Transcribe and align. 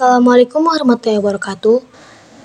Assalamualaikum 0.00 0.64
warahmatullahi 0.64 1.20
wabarakatuh. 1.20 1.84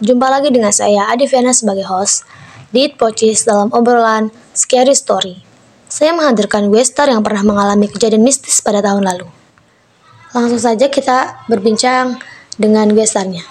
Jumpa 0.03 0.27
lagi 0.27 0.51
dengan 0.51 0.75
saya 0.75 1.07
Adiviana 1.07 1.55
sebagai 1.55 1.87
host 1.87 2.27
di 2.75 2.91
Pocis 2.91 3.47
dalam 3.47 3.71
obrolan 3.71 4.27
Scary 4.51 4.91
Story. 4.91 5.39
Saya 5.87 6.11
menghadirkan 6.11 6.67
Westar 6.67 7.07
yang 7.07 7.23
pernah 7.23 7.47
mengalami 7.47 7.87
kejadian 7.87 8.27
mistis 8.27 8.59
pada 8.59 8.83
tahun 8.83 9.07
lalu. 9.07 9.31
Langsung 10.35 10.59
saja 10.59 10.91
kita 10.91 11.47
berbincang 11.47 12.19
dengan 12.59 12.91
Westarnya. 12.91 13.47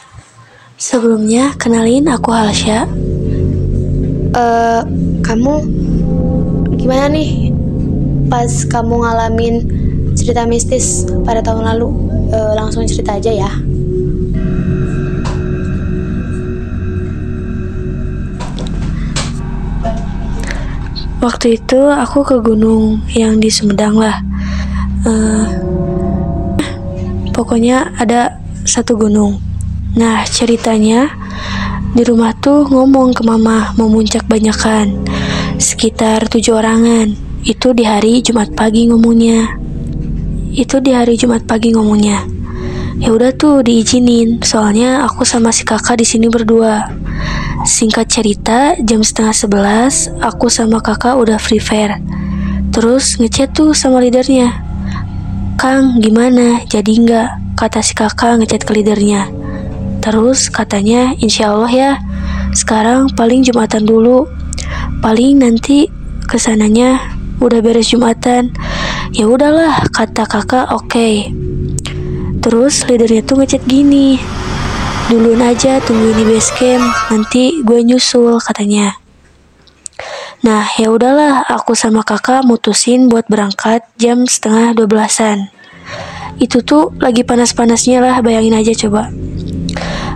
Sebelumnya, 0.76 1.56
kenalin 1.56 2.04
aku 2.04 2.28
Halsya. 2.28 2.84
Eh, 4.36 4.82
kamu 5.24 5.54
gimana 6.76 7.08
nih 7.08 7.56
pas 8.28 8.52
kamu 8.68 9.00
ngalamin 9.00 9.54
cerita 10.12 10.44
mistis 10.44 11.08
pada 11.24 11.40
tahun 11.40 11.72
lalu? 11.72 11.88
Eh, 12.36 12.52
langsung 12.52 12.84
cerita 12.84 13.16
aja 13.16 13.32
ya. 13.32 13.48
Waktu 21.24 21.56
itu 21.56 21.80
aku 21.88 22.20
ke 22.20 22.36
gunung 22.44 23.00
yang 23.16 23.40
di 23.40 23.48
Sumedang 23.48 23.96
lah. 23.96 24.20
Eh, 25.08 25.46
pokoknya 27.32 27.96
ada 27.96 28.36
satu 28.68 28.92
gunung. 28.92 29.40
Nah, 29.96 30.20
ceritanya 30.28 31.08
di 31.96 32.04
rumah 32.04 32.36
tuh 32.44 32.68
ngomong 32.68 33.16
ke 33.16 33.24
mama 33.24 33.72
mau 33.80 33.88
muncak 33.88 34.28
banyakan. 34.28 35.00
Sekitar 35.56 36.28
tujuh 36.28 36.60
orangan. 36.60 37.16
Itu 37.40 37.72
di 37.72 37.88
hari 37.88 38.20
Jumat 38.20 38.52
pagi 38.52 38.84
ngomongnya. 38.92 39.48
Itu 40.52 40.84
di 40.84 40.92
hari 40.92 41.16
Jumat 41.16 41.48
pagi 41.48 41.72
ngomongnya. 41.72 42.20
Ya 43.00 43.16
udah 43.16 43.32
tuh 43.32 43.64
diizinin, 43.64 44.44
soalnya 44.44 45.08
aku 45.08 45.24
sama 45.24 45.56
si 45.56 45.64
kakak 45.64 45.96
di 45.96 46.04
sini 46.04 46.28
berdua. 46.28 46.84
Singkat 47.64 48.06
cerita, 48.12 48.76
jam 48.84 49.00
setengah 49.00 49.32
sebelas, 49.32 50.12
aku 50.20 50.52
sama 50.52 50.84
kakak 50.84 51.16
udah 51.16 51.40
free 51.40 51.62
fire. 51.62 51.96
Terus 52.74 53.16
ngechat 53.16 53.56
tuh 53.56 53.72
sama 53.72 54.04
leadernya. 54.04 54.52
Kang, 55.56 56.02
gimana? 56.02 56.60
Jadi 56.68 57.00
nggak? 57.00 57.56
Kata 57.56 57.80
si 57.80 57.94
kakak 57.96 58.42
ngechat 58.42 58.66
ke 58.66 58.74
leadernya. 58.76 59.30
Terus 60.04 60.52
katanya, 60.52 61.16
insya 61.16 61.54
Allah 61.54 61.72
ya. 61.72 61.92
Sekarang 62.52 63.08
paling 63.16 63.46
Jumatan 63.46 63.88
dulu. 63.88 64.28
Paling 65.00 65.40
nanti 65.40 65.88
ke 66.28 66.36
sananya 66.36 67.00
udah 67.40 67.64
beres 67.64 67.94
Jumatan. 67.94 68.52
Ya 69.16 69.24
udahlah, 69.30 69.88
kata 69.88 70.28
kakak 70.28 70.68
oke. 70.74 71.30
Terus 72.44 72.84
leadernya 72.84 73.24
tuh 73.24 73.40
ngechat 73.40 73.64
gini. 73.64 74.20
Duluan 75.04 75.44
aja 75.44 75.84
tungguin 75.84 76.16
di 76.16 76.24
base 76.24 76.48
camp, 76.56 76.80
nanti 77.12 77.60
gue 77.60 77.84
nyusul 77.84 78.40
katanya. 78.40 78.96
Nah, 80.40 80.64
ya 80.80 80.88
udahlah, 80.88 81.44
aku 81.44 81.76
sama 81.76 82.00
kakak 82.00 82.40
mutusin 82.44 83.12
buat 83.12 83.28
berangkat 83.28 83.84
jam 84.00 84.24
setengah 84.24 84.72
dua 84.72 84.88
belasan. 84.88 85.52
Itu 86.40 86.64
tuh 86.64 86.96
lagi 87.00 87.20
panas-panasnya 87.20 88.00
lah, 88.00 88.16
bayangin 88.24 88.56
aja 88.56 88.72
coba. 88.74 89.12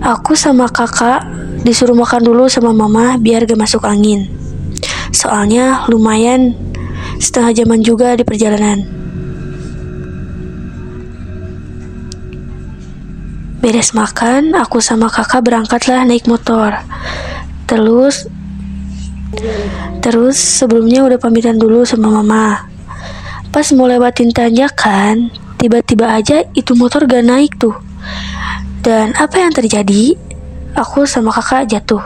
Aku 0.02 0.32
sama 0.32 0.72
kakak 0.72 1.20
disuruh 1.68 1.94
makan 1.94 2.24
dulu 2.24 2.48
sama 2.48 2.72
mama 2.72 3.20
biar 3.20 3.44
gak 3.44 3.60
masuk 3.60 3.84
angin. 3.84 4.24
Soalnya 5.12 5.84
lumayan 5.92 6.56
setengah 7.20 7.52
jaman 7.64 7.84
juga 7.84 8.16
di 8.16 8.24
perjalanan. 8.24 8.97
Beres 13.58 13.90
makan, 13.90 14.54
aku 14.54 14.78
sama 14.78 15.10
kakak 15.10 15.42
berangkatlah 15.42 16.06
naik 16.06 16.30
motor. 16.30 16.78
Terus 17.66 18.30
Terus 19.98 20.38
sebelumnya 20.40 21.04
udah 21.04 21.20
pamitan 21.20 21.60
dulu 21.60 21.84
sama 21.84 22.08
mama. 22.08 22.64
Pas 23.52 23.66
mau 23.76 23.84
lewatin 23.90 24.32
tanjakan, 24.32 25.28
tiba-tiba 25.60 26.16
aja 26.16 26.46
itu 26.56 26.72
motor 26.78 27.04
gak 27.04 27.26
naik 27.26 27.58
tuh. 27.60 27.76
Dan 28.80 29.12
apa 29.18 29.42
yang 29.42 29.52
terjadi? 29.52 30.16
Aku 30.78 31.04
sama 31.04 31.34
kakak 31.34 31.68
jatuh. 31.68 32.00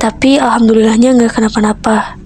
Tapi 0.00 0.40
alhamdulillahnya 0.40 1.18
nggak 1.20 1.36
kenapa-napa. 1.36 2.16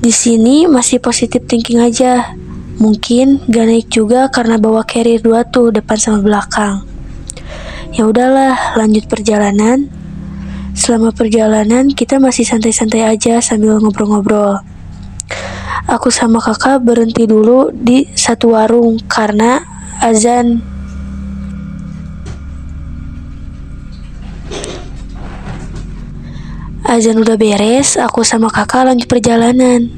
Di 0.00 0.10
sini 0.10 0.64
masih 0.64 0.98
positif 0.98 1.44
thinking 1.44 1.84
aja. 1.84 2.34
Mungkin 2.80 3.44
gak 3.46 3.66
naik 3.68 3.86
juga 3.92 4.26
karena 4.32 4.56
bawa 4.56 4.82
carrier 4.82 5.20
dua 5.20 5.44
tuh 5.46 5.70
depan 5.70 6.00
sama 6.00 6.24
belakang. 6.24 6.89
Ya 7.90 8.06
udahlah, 8.06 8.78
lanjut 8.78 9.10
perjalanan. 9.10 9.90
Selama 10.78 11.10
perjalanan 11.10 11.90
kita 11.90 12.22
masih 12.22 12.46
santai-santai 12.46 13.02
aja 13.02 13.42
sambil 13.42 13.82
ngobrol-ngobrol. 13.82 14.62
Aku 15.90 16.06
sama 16.14 16.38
kakak 16.38 16.86
berhenti 16.86 17.26
dulu 17.26 17.74
di 17.74 18.06
satu 18.14 18.54
warung 18.54 19.02
karena 19.10 19.58
azan. 19.98 20.62
Azan 26.86 27.18
udah 27.18 27.34
beres, 27.34 27.98
aku 27.98 28.22
sama 28.22 28.54
kakak 28.54 28.86
lanjut 28.86 29.10
perjalanan. 29.10 29.90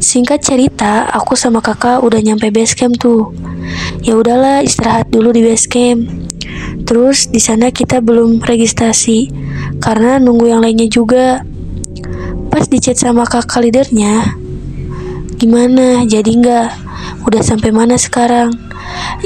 Singkat 0.00 0.40
cerita, 0.40 1.04
aku 1.12 1.36
sama 1.36 1.60
kakak 1.60 2.00
udah 2.00 2.24
nyampe 2.24 2.48
base 2.48 2.72
camp 2.72 2.96
tuh. 2.96 3.36
Ya 4.00 4.16
udahlah, 4.16 4.64
istirahat 4.64 5.12
dulu 5.12 5.32
di 5.36 5.44
base 5.44 5.68
camp. 5.68 6.27
Terus 6.88 7.28
di 7.28 7.40
sana 7.40 7.68
kita 7.68 8.00
belum 8.00 8.40
registrasi 8.40 9.28
karena 9.82 10.16
nunggu 10.16 10.48
yang 10.48 10.64
lainnya 10.64 10.88
juga. 10.88 11.44
Pas 12.48 12.64
dicat 12.64 12.96
sama 12.96 13.28
kakak 13.28 13.60
leadernya, 13.60 14.34
gimana? 15.36 16.02
Jadi 16.08 16.40
nggak? 16.40 16.68
Udah 17.28 17.44
sampai 17.44 17.70
mana 17.70 18.00
sekarang? 18.00 18.50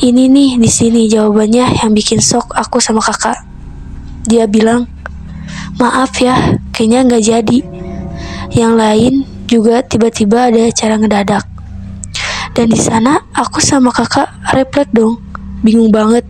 Ini 0.02 0.26
nih 0.26 0.50
di 0.58 0.66
sini 0.66 1.06
jawabannya 1.06 1.80
yang 1.80 1.94
bikin 1.94 2.18
sok 2.18 2.50
aku 2.52 2.82
sama 2.82 2.98
kakak. 2.98 3.38
Dia 4.26 4.50
bilang, 4.50 4.90
maaf 5.78 6.18
ya, 6.18 6.58
kayaknya 6.74 7.00
nggak 7.06 7.22
jadi. 7.22 7.58
Yang 8.52 8.74
lain 8.74 9.14
juga 9.46 9.86
tiba-tiba 9.86 10.50
ada 10.50 10.66
acara 10.66 10.98
ngedadak. 10.98 11.44
Dan 12.52 12.68
di 12.68 12.80
sana 12.80 13.22
aku 13.32 13.62
sama 13.62 13.88
kakak 13.94 14.28
refleks 14.52 14.92
dong, 14.92 15.22
bingung 15.64 15.88
banget 15.88 16.26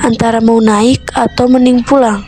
antara 0.00 0.40
mau 0.40 0.56
naik 0.62 1.12
atau 1.12 1.50
mending 1.50 1.84
pulang. 1.84 2.24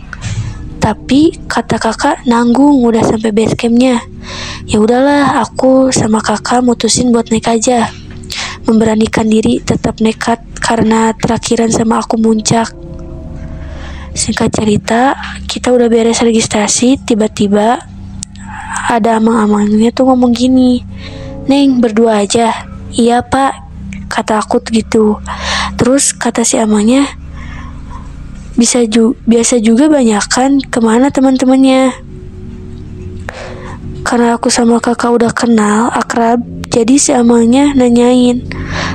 Tapi 0.85 1.33
kata 1.49 1.81
kakak 1.81 2.29
nanggung 2.29 2.85
udah 2.85 3.01
sampai 3.01 3.33
base 3.33 3.57
campnya. 3.57 4.05
Ya 4.69 4.85
udahlah, 4.85 5.41
aku 5.41 5.89
sama 5.89 6.21
kakak 6.21 6.61
mutusin 6.61 7.09
buat 7.09 7.33
naik 7.33 7.49
aja. 7.49 7.89
Memberanikan 8.69 9.25
diri 9.25 9.65
tetap 9.65 10.05
nekat 10.05 10.45
karena 10.61 11.17
terakhiran 11.17 11.73
sama 11.73 12.05
aku 12.05 12.21
muncak. 12.21 12.69
Singkat 14.13 14.51
cerita, 14.53 15.17
kita 15.49 15.73
udah 15.73 15.89
beres 15.89 16.21
registrasi, 16.21 17.01
tiba-tiba 17.01 17.81
ada 18.89 19.17
amang-amangnya 19.17 19.91
tuh 19.91 20.13
ngomong 20.13 20.37
gini. 20.37 20.85
Neng, 21.49 21.81
berdua 21.81 22.25
aja. 22.25 22.53
Iya 22.95 23.25
pak, 23.25 23.53
kata 24.13 24.39
aku 24.45 24.63
gitu. 24.71 25.19
Terus 25.75 26.15
kata 26.15 26.47
si 26.47 26.61
amangnya, 26.61 27.05
bisa 28.55 28.87
ju 28.87 29.19
biasa 29.27 29.59
juga 29.59 29.91
banyak 29.91 30.25
kan 30.31 30.63
ke 30.63 30.79
mana 30.79 31.11
teman-temannya. 31.11 31.91
Karena 34.07 34.39
aku 34.39 34.53
sama 34.53 34.79
kakak 34.79 35.11
udah 35.11 35.33
kenal 35.35 35.91
akrab 35.91 36.39
jadi 36.71 36.95
si 36.95 37.11
amangnya 37.11 37.75
nanyain. 37.75 38.47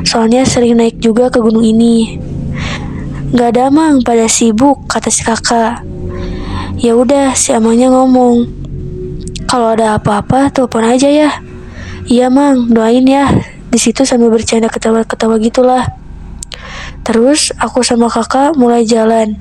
Soalnya 0.07 0.47
sering 0.47 0.79
naik 0.79 1.03
juga 1.03 1.27
ke 1.27 1.43
gunung 1.43 1.65
ini. 1.67 2.15
Nggak 3.35 3.49
ada 3.57 3.65
mang 3.67 3.99
pada 3.99 4.31
sibuk 4.31 4.87
kata 4.87 5.11
si 5.11 5.27
kakak. 5.27 5.83
Ya 6.79 6.95
udah 6.95 7.35
si 7.35 7.51
amangnya 7.51 7.91
ngomong. 7.91 8.47
Kalau 9.49 9.75
ada 9.75 9.99
apa-apa 9.99 10.53
telepon 10.55 10.87
aja 10.87 11.11
ya. 11.11 11.43
Iya 12.07 12.31
mang 12.31 12.71
doain 12.71 13.03
ya. 13.03 13.27
Di 13.69 13.77
situ 13.77 14.07
sambil 14.07 14.31
bercanda 14.31 14.71
ketawa-ketawa 14.71 15.35
gitulah 15.41 15.98
Terus 17.07 17.49
aku 17.57 17.81
sama 17.81 18.05
kakak 18.05 18.53
mulai 18.53 18.85
jalan, 18.85 19.33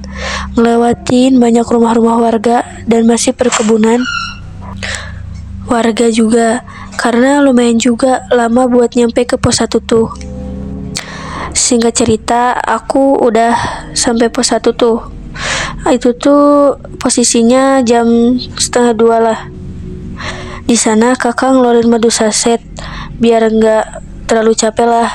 ngelewatin 0.56 1.37
banyak 1.37 1.66
rumah-rumah 1.69 2.16
warga 2.16 2.64
dan 2.88 3.05
masih 3.05 3.37
perkebunan 3.37 4.00
warga 5.69 6.08
juga, 6.08 6.64
karena 6.96 7.44
lumayan 7.44 7.76
juga 7.76 8.25
lama 8.32 8.64
buat 8.64 8.96
nyampe 8.96 9.28
ke 9.28 9.37
pos 9.37 9.60
satu 9.60 9.84
tuh. 9.84 10.08
Singkat 11.52 11.93
cerita, 11.93 12.56
aku 12.56 13.20
udah 13.20 13.52
sampai 13.93 14.32
pos 14.32 14.49
satu 14.49 14.72
tuh. 14.72 14.99
Itu 15.93 16.16
tuh 16.16 16.81
posisinya 16.96 17.84
jam 17.84 18.37
setengah 18.56 18.93
dua 18.96 19.16
lah. 19.20 19.40
Di 20.64 20.76
sana 20.76 21.16
kakak 21.16 21.52
ngeluarin 21.52 21.88
madu 21.88 22.08
saset 22.08 22.61
biar 23.20 23.49
nggak 23.49 23.87
terlalu 24.28 24.52
capek 24.52 24.84
lah. 24.84 25.10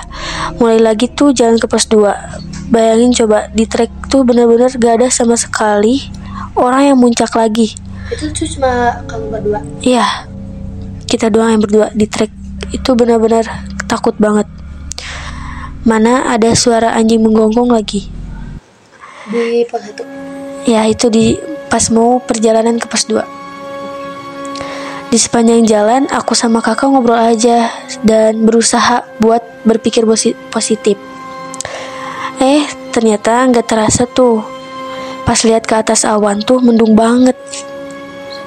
Mulai 0.58 0.82
lagi 0.82 1.06
tuh 1.08 1.30
jalan 1.32 1.62
ke 1.62 1.70
pos 1.70 1.86
2. 1.86 2.44
bayangin 2.74 3.14
coba 3.14 3.54
di 3.54 3.70
trek 3.70 3.94
tuh 4.10 4.26
bener-bener 4.26 4.74
gak 4.74 4.98
ada 4.98 5.08
sama 5.14 5.38
sekali 5.38 6.10
orang 6.58 6.90
yang 6.90 6.98
muncak 6.98 7.30
lagi 7.38 7.78
Itu 8.10 8.34
tuh 8.34 8.48
cuma 8.58 8.98
kamu 9.06 9.26
berdua. 9.30 9.60
Iya, 9.82 10.06
kita 11.06 11.30
doang 11.30 11.54
yang 11.54 11.62
berdua 11.62 11.94
di 11.94 12.10
trek 12.10 12.30
itu 12.74 12.90
benar-benar 12.98 13.46
takut 13.86 14.18
banget. 14.18 14.50
Mana 15.86 16.34
ada 16.34 16.52
suara 16.58 16.94
anjing 16.98 17.22
menggonggong 17.22 17.70
lagi. 17.70 18.10
Di 19.30 19.66
pos 19.70 19.82
satu. 19.82 20.04
Ya 20.68 20.86
itu 20.90 21.08
di 21.14 21.40
pas 21.72 21.90
mau 21.90 22.22
perjalanan 22.22 22.78
ke 22.78 22.86
pos 22.86 23.06
2 23.06 23.43
Di 25.14 25.22
sepanjang 25.22 25.62
jalan 25.70 26.10
aku 26.10 26.34
sama 26.34 26.58
kakak 26.58 26.90
ngobrol 26.90 27.14
aja 27.14 27.70
dan 28.02 28.50
berusaha 28.50 29.06
buat 29.22 29.46
berpikir 29.62 30.10
posi- 30.10 30.34
positif. 30.50 30.98
Eh 32.42 32.66
ternyata 32.90 33.46
nggak 33.46 33.62
terasa 33.70 34.10
tuh. 34.10 34.42
Pas 35.22 35.38
lihat 35.46 35.70
ke 35.70 35.78
atas 35.78 36.02
awan 36.02 36.42
tuh 36.42 36.66
mendung 36.66 36.98
banget. 36.98 37.38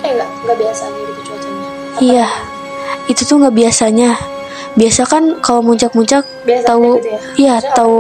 Kayak 0.03 0.27
nggak 0.27 0.29
nggak 0.43 0.57
biasanya 0.59 0.99
gitu 1.07 1.21
cuacanya. 1.23 1.67
Iya, 2.03 2.27
itu 3.15 3.23
tuh 3.23 3.37
nggak 3.47 3.55
biasanya. 3.55 4.11
Biasa 4.75 5.03
kan 5.07 5.25
kalau 5.39 5.63
muncak-muncak 5.63 6.27
tahu, 6.67 6.99
gitu 6.99 7.15
ya? 7.15 7.21
iya 7.39 7.55
Maksudnya 7.63 7.79
tahu 7.79 7.97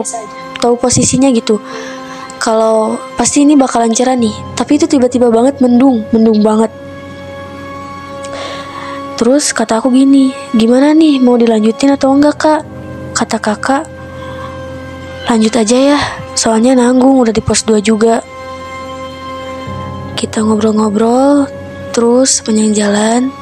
tahu 0.59 0.75
posisinya 0.75 1.31
gitu. 1.31 1.63
Kalau 2.43 2.99
pasti 3.15 3.47
ini 3.47 3.55
bakalan 3.55 3.95
cerah 3.95 4.19
nih, 4.19 4.35
tapi 4.59 4.75
itu 4.75 4.91
tiba-tiba 4.91 5.31
banget 5.31 5.63
mendung, 5.63 6.03
mendung 6.11 6.43
banget. 6.43 6.75
Terus 9.17 9.57
kata 9.57 9.81
aku 9.81 9.89
gini, 9.97 10.29
gimana 10.53 10.93
nih 10.93 11.17
mau 11.25 11.41
dilanjutin 11.41 11.97
atau 11.97 12.13
enggak 12.13 12.37
kak? 12.37 12.63
Kata 13.17 13.41
kakak, 13.41 13.85
lanjut 15.25 15.57
aja 15.57 15.97
ya, 15.97 16.01
soalnya 16.37 16.77
nanggung 16.77 17.25
udah 17.25 17.33
di 17.33 17.41
pos 17.41 17.65
2 17.65 17.81
juga. 17.81 18.21
Kita 20.21 20.45
ngobrol-ngobrol, 20.45 21.49
terus 21.97 22.45
sepanjang 22.45 22.77
jalan, 22.77 23.33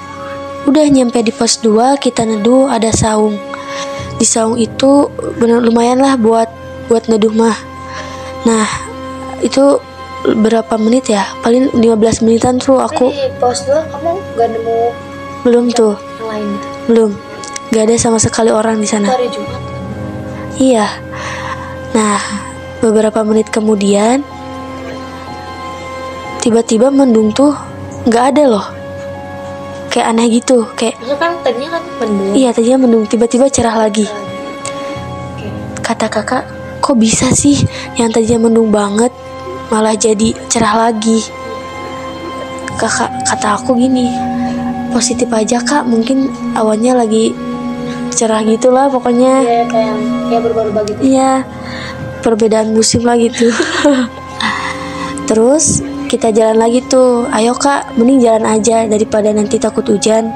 udah 0.71 0.87
nyampe 0.87 1.19
di 1.27 1.35
pos 1.35 1.59
2 1.59 1.99
kita 1.99 2.23
neduh 2.23 2.71
ada 2.71 2.95
saung. 2.95 3.35
Di 4.15 4.23
saung 4.23 4.55
itu 4.55 5.11
bener 5.43 5.59
lumayan 5.59 5.99
lah 5.99 6.15
buat 6.15 6.47
buat 6.87 7.11
neduh 7.11 7.35
mah. 7.35 7.59
Nah, 8.47 8.67
itu 9.43 9.83
berapa 10.23 10.79
menit 10.79 11.11
ya? 11.11 11.27
Paling 11.43 11.75
15 11.83 12.23
menitan 12.23 12.63
tuh 12.63 12.79
aku 12.79 13.11
di 13.11 13.27
pos 13.43 13.67
dua 13.67 13.83
kamu 13.91 14.13
nggak 14.39 14.49
nemu 14.55 14.81
belum 15.45 15.71
tuh, 15.77 15.95
belum. 16.89 17.13
Gak 17.71 17.91
ada 17.91 17.97
sama 18.01 18.17
sekali 18.17 18.49
orang 18.49 18.81
di 18.81 18.89
sana. 18.89 19.13
hari 19.13 19.29
Jumat. 19.29 19.61
Iya. 20.57 20.87
Nah, 21.95 22.19
beberapa 22.81 23.21
menit 23.23 23.51
kemudian 23.51 24.23
tiba-tiba 26.41 26.93
mendung 26.93 27.33
tuh 27.33 27.57
nggak 28.05 28.25
ada 28.35 28.45
loh. 28.49 28.67
Kayak 29.89 30.07
aneh 30.11 30.27
gitu, 30.29 30.67
kayak 30.75 30.99
Maksudnya 30.99 31.19
kan 31.23 31.33
tadinya 31.47 31.71
kan 31.79 31.83
mendung. 32.03 32.33
iya 32.35 32.51
tadinya 32.51 32.79
mendung 32.83 33.05
tiba-tiba 33.07 33.47
cerah 33.47 33.77
lagi. 33.79 34.05
Kata 35.81 36.11
kakak, 36.11 36.45
kok 36.83 36.97
bisa 36.99 37.31
sih 37.31 37.61
yang 37.95 38.11
tadinya 38.11 38.51
mendung 38.51 38.75
banget 38.75 39.15
malah 39.71 39.95
jadi 39.95 40.35
cerah 40.51 40.91
lagi? 40.91 41.23
Kakak 42.75 43.11
kata 43.23 43.55
aku 43.63 43.79
gini, 43.79 44.11
positif 44.95 45.27
aja 45.35 45.59
kak, 45.59 45.91
mungkin 45.91 46.31
awannya 46.55 46.95
lagi 46.95 47.35
cerah 48.15 48.47
gitulah 48.47 48.87
pokoknya. 48.87 49.43
Iya 49.43 49.63
kayak 49.67 49.95
kayak 50.31 50.43
berubah-ubah 50.47 50.83
gitu. 50.87 51.01
Iya, 51.03 51.43
perbedaan 52.23 52.71
musim 52.71 53.03
lah 53.03 53.19
gitu. 53.19 53.51
Terus 55.29 55.83
kita 56.07 56.31
jalan 56.31 56.63
lagi 56.63 56.79
tuh. 56.87 57.27
Ayo 57.35 57.59
kak, 57.59 57.99
mending 57.99 58.23
jalan 58.23 58.47
aja 58.47 58.87
daripada 58.87 59.35
nanti 59.35 59.59
takut 59.59 59.83
hujan. 59.91 60.31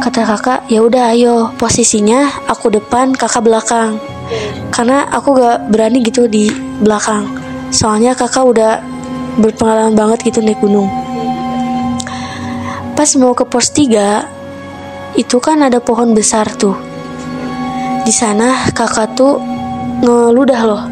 Kata 0.00 0.24
kakak, 0.24 0.60
ya 0.70 0.80
udah 0.80 1.12
ayo. 1.12 1.52
Posisinya 1.58 2.46
aku 2.48 2.72
depan, 2.72 3.12
kakak 3.12 3.44
belakang. 3.44 4.00
Karena 4.70 5.04
aku 5.10 5.36
gak 5.36 5.68
berani 5.68 6.00
gitu 6.00 6.24
di 6.30 6.48
belakang. 6.80 7.26
Soalnya 7.74 8.16
kakak 8.16 8.46
udah 8.46 8.80
berpengalaman 9.36 9.98
banget 9.98 10.30
gitu 10.30 10.40
naik 10.40 10.62
gunung. 10.62 10.88
Pas 13.00 13.16
mau 13.16 13.32
ke 13.32 13.48
pos 13.48 13.72
3, 13.72 15.16
itu 15.16 15.40
kan 15.40 15.56
ada 15.64 15.80
pohon 15.80 16.12
besar 16.12 16.44
tuh. 16.52 16.76
Di 18.04 18.12
sana 18.12 18.68
kakak 18.76 19.16
tuh 19.16 19.40
ngeludah 20.04 20.60
loh, 20.68 20.84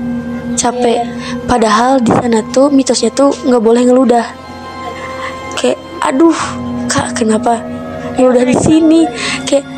capek. 0.57 1.05
Padahal 1.45 2.01
di 2.01 2.09
sana 2.09 2.41
tuh 2.49 2.73
mitosnya 2.73 3.13
tuh 3.13 3.29
nggak 3.45 3.61
boleh 3.61 3.85
ngeludah. 3.85 4.25
Kayak, 5.61 5.77
aduh, 6.01 6.33
kak 6.89 7.13
kenapa 7.13 7.61
ngeludah 8.17 8.57
di 8.57 8.57
sini? 8.57 9.05
Kayak, 9.45 9.69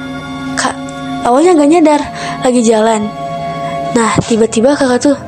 kak 0.55 0.79
awalnya 1.27 1.59
nggak 1.59 1.71
nyadar 1.75 2.01
lagi 2.47 2.63
jalan. 2.63 3.11
Nah 3.99 4.15
tiba-tiba 4.23 4.79
kakak 4.79 5.03
tuh, 5.03 5.19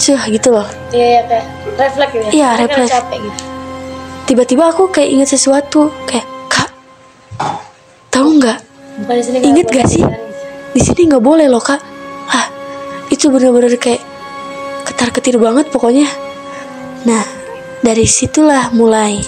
cuh 0.00 0.22
gitu 0.24 0.56
loh. 0.56 0.64
Iya 0.88 1.04
iya 1.04 1.22
kayak 1.28 1.46
refleks 1.76 2.12
gitu 2.16 2.24
ya. 2.24 2.32
Iya, 2.32 2.48
refleks. 2.64 2.92
capek 2.96 3.28
gitu. 3.28 3.42
Tiba-tiba 4.24 4.70
aku 4.70 4.88
kayak 4.88 5.10
inget 5.10 5.28
sesuatu, 5.36 5.90
kayak 6.06 6.29
tahu 8.30 8.38
nggak? 8.38 8.58
Ingat 9.42 9.66
gak 9.74 9.88
sih? 9.90 10.04
di 10.70 10.78
sini 10.78 11.10
nggak 11.10 11.24
boleh 11.24 11.50
loh 11.50 11.62
kak 11.62 11.82
ah 12.30 12.46
itu 13.10 13.26
bener-bener 13.26 13.74
kayak 13.74 14.02
ketar 14.86 15.10
ketir 15.10 15.36
banget 15.42 15.66
pokoknya 15.74 16.06
nah 17.02 17.26
dari 17.82 18.06
situlah 18.06 18.70
mulai 18.70 19.18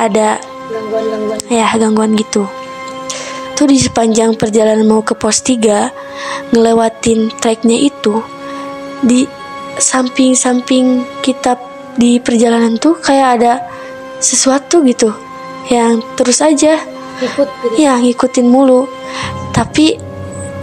ada 0.00 0.40
Gangguan-gangguan. 0.70 1.38
ya 1.52 1.68
gangguan 1.76 2.12
gitu 2.16 2.48
tuh 3.52 3.66
di 3.68 3.76
sepanjang 3.76 4.40
perjalanan 4.40 4.88
mau 4.88 5.04
ke 5.04 5.12
pos 5.12 5.44
3 5.44 6.56
ngelewatin 6.56 7.28
treknya 7.36 7.76
itu 7.76 8.24
di 9.04 9.28
samping-samping 9.76 11.04
kita 11.20 11.60
di 12.00 12.16
perjalanan 12.16 12.80
tuh 12.80 12.96
kayak 12.96 13.28
ada 13.40 13.52
sesuatu 14.24 14.80
gitu 14.88 15.12
yang 15.68 16.00
terus 16.16 16.40
aja 16.40 16.80
Ikut 17.20 17.48
gitu. 17.48 17.74
ya 17.76 18.00
ngikutin 18.00 18.46
mulu. 18.48 18.88
Tapi 19.52 20.00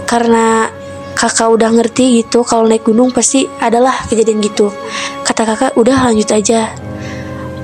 karena 0.09 0.71
kakak 1.17 1.49
udah 1.49 1.69
ngerti 1.73 2.21
gitu 2.21 2.45
kalau 2.45 2.69
naik 2.69 2.85
gunung 2.85 3.09
pasti 3.09 3.49
adalah 3.61 3.93
kejadian 4.05 4.41
gitu. 4.41 4.69
Kata 5.25 5.41
kakak 5.45 5.71
udah 5.77 6.09
lanjut 6.09 6.29
aja. 6.29 6.73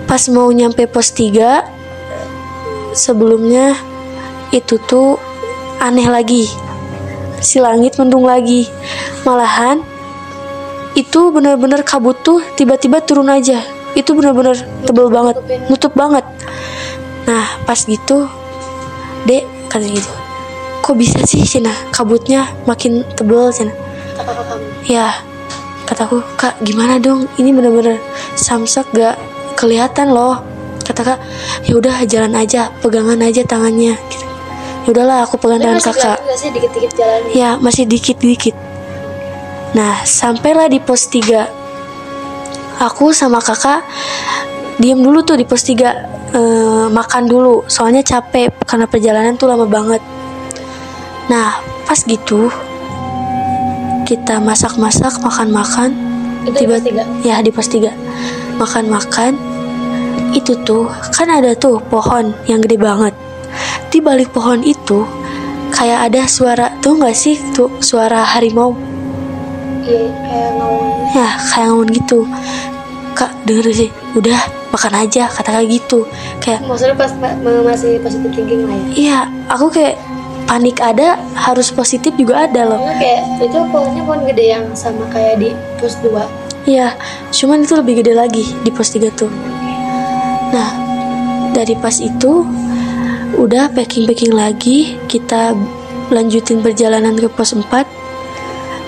Pas 0.09 0.21
mau 0.29 0.49
nyampe 0.49 0.85
pos 0.89 1.13
3 1.13 2.93
sebelumnya 2.93 3.77
itu 4.53 4.77
tuh 4.81 5.17
aneh 5.81 6.09
lagi. 6.09 6.49
Si 7.41 7.57
langit 7.61 7.97
mendung 8.01 8.25
lagi. 8.25 8.69
Malahan 9.25 9.81
itu 10.93 11.33
bener-bener 11.33 11.81
kabut 11.81 12.21
tuh 12.21 12.41
tiba-tiba 12.53 13.01
turun 13.01 13.29
aja. 13.29 13.61
Itu 13.93 14.17
bener-bener 14.17 14.57
tebel 14.85 15.09
banget 15.13 15.37
nutup 15.69 15.93
banget. 15.93 16.25
Nah 17.29 17.45
pas 17.65 17.77
gitu 17.85 18.42
dek 19.27 19.43
kata 19.71 19.85
gitu. 19.87 20.11
Kok 20.83 20.95
bisa 20.99 21.23
sih 21.23 21.43
cina? 21.47 21.71
Kabutnya 21.95 22.47
makin 22.67 23.07
tebel 23.15 23.49
cina. 23.55 23.71
Ya 24.83 25.15
kataku 25.87 26.19
kak 26.35 26.59
gimana 26.63 26.99
dong? 26.99 27.27
Ini 27.39 27.55
bener-bener 27.55 27.99
samsak 28.35 28.91
gak 28.91 29.15
kelihatan 29.55 30.11
loh. 30.11 30.43
Kata 30.83 31.01
kak 31.15 31.19
ya 31.67 31.79
udah 31.79 32.03
jalan 32.03 32.35
aja 32.35 32.71
pegangan 32.83 33.19
aja 33.23 33.41
tangannya. 33.47 33.95
Gitu. 34.11 34.25
ya 34.83 34.91
udahlah 34.91 35.23
aku 35.23 35.39
pegang 35.39 35.63
tangan 35.63 35.79
masih 35.79 35.95
kakak. 35.95 36.03
kelihatan 36.03 36.27
nggak 36.27 36.39
sih 36.43 36.49
dikit-dikit 36.51 36.91
jalan? 36.99 37.19
ya 37.31 37.49
masih 37.55 37.83
dikit-dikit. 37.87 38.55
Nah 39.79 40.03
sampailah 40.03 40.67
di 40.67 40.83
pos 40.83 41.07
3 41.07 41.63
aku 42.83 43.15
sama 43.15 43.39
kakak 43.39 43.79
diam 44.81 44.99
dulu 45.01 45.21
tuh 45.21 45.37
di 45.37 45.45
pos 45.45 45.61
3 45.61 45.73
eh, 46.33 46.85
makan 46.89 47.23
dulu. 47.29 47.65
Soalnya 47.69 48.01
capek 48.01 48.53
karena 48.65 48.85
perjalanan 48.89 49.37
tuh 49.37 49.49
lama 49.49 49.65
banget. 49.69 50.01
Nah 51.29 51.61
pas 51.85 51.99
gitu 51.99 52.49
kita 54.03 54.41
masak-masak 54.41 55.19
makan-makan. 55.21 55.93
Itu 56.43 56.59
di 56.59 56.67
pos 56.67 56.81
tiga? 56.83 57.03
ya 57.23 57.39
di 57.39 57.51
pos 57.53 57.67
3 57.69 58.59
makan-makan. 58.59 59.37
Itu 60.33 60.57
tuh 60.65 60.89
kan 61.13 61.29
ada 61.29 61.53
tuh 61.53 61.77
pohon 61.87 62.33
yang 62.49 62.59
gede 62.61 62.77
banget. 62.81 63.13
Di 63.93 64.01
balik 64.01 64.33
pohon 64.33 64.65
itu 64.65 65.05
kayak 65.69 66.09
ada 66.09 66.25
suara 66.25 66.73
tuh 66.81 66.97
nggak 66.97 67.13
sih 67.13 67.37
tuh 67.53 67.69
suara 67.77 68.25
harimau? 68.25 68.73
Iya 69.83 70.09
kayak 70.09 70.51
ngawang. 70.57 71.13
ya 71.13 71.29
kayak 71.53 71.67
ngomong 71.69 71.89
gitu. 71.93 72.19
Kak 73.13 73.31
denger 73.45 73.69
sih. 73.69 73.91
Udah 74.17 74.62
makan 74.73 74.93
aja 74.99 75.29
kata 75.29 75.49
kayak 75.53 75.69
gitu 75.71 76.09
kayak 76.39 76.65
Maksudnya 76.65 76.97
pas 76.97 77.13
ma- 77.15 77.37
ma- 77.37 77.63
masih 77.63 78.01
positif 78.01 78.33
thinking 78.33 78.65
lah 78.65 78.73
ya. 78.73 78.85
iya 78.91 79.19
aku 79.45 79.69
kayak 79.69 79.95
panik 80.43 80.81
ada 80.81 81.15
harus 81.33 81.69
positif 81.69 82.11
juga 82.13 82.43
ada 82.43 82.65
loh 82.65 82.81
Karena 82.81 82.97
kayak 82.97 83.21
itu 83.39 83.59
pohonnya 83.69 84.01
pohon 84.01 84.21
gede 84.25 84.45
yang 84.49 84.65
sama 84.73 85.05
kayak 85.07 85.37
di 85.37 85.49
pos 85.77 85.95
2 86.01 86.09
Iya, 86.63 86.95
cuman 87.29 87.61
itu 87.61 87.75
lebih 87.75 87.99
gede 87.99 88.15
lagi 88.15 88.55
di 88.57 88.71
pos 88.71 88.87
3 88.89 89.11
tuh. 89.11 89.27
Nah, 90.49 90.69
dari 91.51 91.75
pas 91.75 91.91
itu 91.93 92.47
udah 93.35 93.67
packing-packing 93.67 94.31
lagi, 94.31 94.95
kita 95.05 95.51
lanjutin 96.07 96.63
perjalanan 96.63 97.19
ke 97.19 97.27
pos 97.27 97.51
4. 97.51 97.67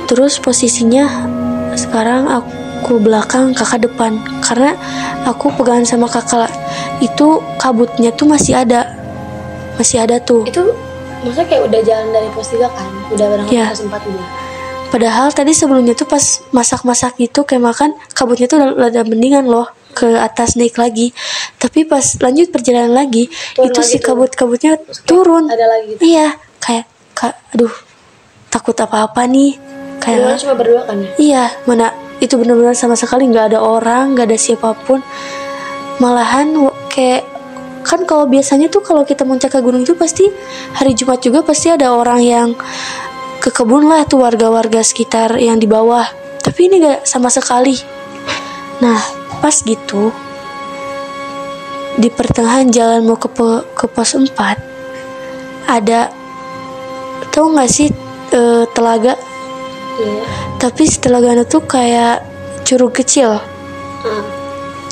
Terus 0.08 0.40
posisinya 0.40 1.28
sekarang 1.74 2.32
aku 2.32 2.48
belakang, 3.02 3.58
kakak 3.58 3.90
depan. 3.90 4.22
Karena 4.46 4.78
aku 5.26 5.50
pegangan 5.58 5.86
sama 5.86 6.06
kakak 6.06 6.52
itu 7.02 7.42
kabutnya 7.58 8.14
tuh 8.14 8.30
masih 8.30 8.54
ada. 8.54 8.86
Masih 9.76 10.00
ada 10.06 10.24
tuh. 10.24 10.48
itu 10.48 10.64
maksudnya 11.26 11.48
kayak 11.52 11.64
udah 11.68 11.82
jalan 11.84 12.08
dari 12.14 12.30
pos 12.32 12.48
3 12.54 12.64
kan 12.70 12.90
udah 13.12 13.26
berangkat 13.28 13.52
ke 13.60 13.72
pos 13.76 13.82
4 13.84 13.92
udah 13.92 14.28
Padahal 14.86 15.28
tadi 15.34 15.52
sebelumnya 15.52 15.98
tuh 15.98 16.08
pas 16.08 16.24
masak-masak 16.56 17.20
gitu 17.20 17.44
kayak 17.44 17.68
makan 17.68 17.92
kabutnya 18.16 18.48
tuh 18.48 18.62
udah, 18.62 18.94
udah 18.94 19.04
mendingan 19.04 19.44
loh 19.44 19.68
ke 19.92 20.08
atas 20.16 20.56
naik 20.56 20.78
lagi. 20.80 21.12
Tapi 21.60 21.84
pas 21.84 22.04
lanjut 22.22 22.48
perjalanan 22.54 22.94
lagi 22.94 23.28
Turun 23.58 23.68
itu 23.68 23.80
lagi 23.82 23.92
si 23.92 23.98
kabut-kabutnya 24.00 24.80
turun. 25.04 25.52
ada 25.52 25.66
lagi 25.68 25.98
gitu 25.98 26.02
Iya, 26.06 26.38
kayak 26.64 26.86
kak 27.12 27.34
aduh 27.52 27.74
takut 28.48 28.78
apa-apa 28.78 29.28
nih. 29.28 29.60
Kalian 30.00 30.38
Kayak 30.38 30.42
cuma 30.46 30.54
berdua 30.56 30.82
kan 30.86 30.96
ya 31.02 31.12
iya, 31.18 31.44
mana 31.66 32.05
itu 32.24 32.36
benar-benar 32.40 32.76
sama 32.78 32.96
sekali 32.96 33.28
nggak 33.28 33.56
ada 33.56 33.60
orang, 33.60 34.16
nggak 34.16 34.32
ada 34.32 34.38
siapa 34.40 34.76
pun. 34.86 35.04
Malahan 36.00 36.52
kayak 36.92 37.24
kan 37.86 38.04
kalau 38.04 38.26
biasanya 38.26 38.68
tuh 38.68 38.82
kalau 38.82 39.06
kita 39.06 39.24
muncak 39.24 39.54
ke 39.54 39.60
gunung 39.62 39.86
itu 39.86 39.94
pasti 39.94 40.26
hari 40.74 40.98
Jumat 40.98 41.22
juga 41.22 41.46
pasti 41.46 41.70
ada 41.70 41.94
orang 41.94 42.22
yang 42.24 42.50
ke 43.40 43.54
kebun 43.54 43.86
lah 43.86 44.08
tuh 44.10 44.26
warga-warga 44.26 44.82
sekitar 44.82 45.38
yang 45.38 45.62
di 45.62 45.70
bawah. 45.70 46.08
Tapi 46.42 46.60
ini 46.72 46.82
nggak 46.82 47.06
sama 47.06 47.30
sekali. 47.30 47.78
Nah, 48.82 49.00
pas 49.40 49.56
gitu 49.62 50.12
di 51.96 52.12
pertengahan 52.12 52.68
jalan 52.68 53.08
mau 53.08 53.16
ke 53.16 53.32
ke 53.72 53.86
pos 53.88 54.20
4 54.20 54.36
ada 55.72 56.12
tau 57.32 57.48
nggak 57.52 57.72
sih 57.72 57.88
eh, 58.36 58.64
telaga 58.76 59.16
tapi 60.60 60.84
si 60.88 61.00
telaganya 61.00 61.48
tuh 61.48 61.64
kayak 61.64 62.24
curug 62.68 62.92
kecil. 62.96 63.40
Ah. 64.06 64.26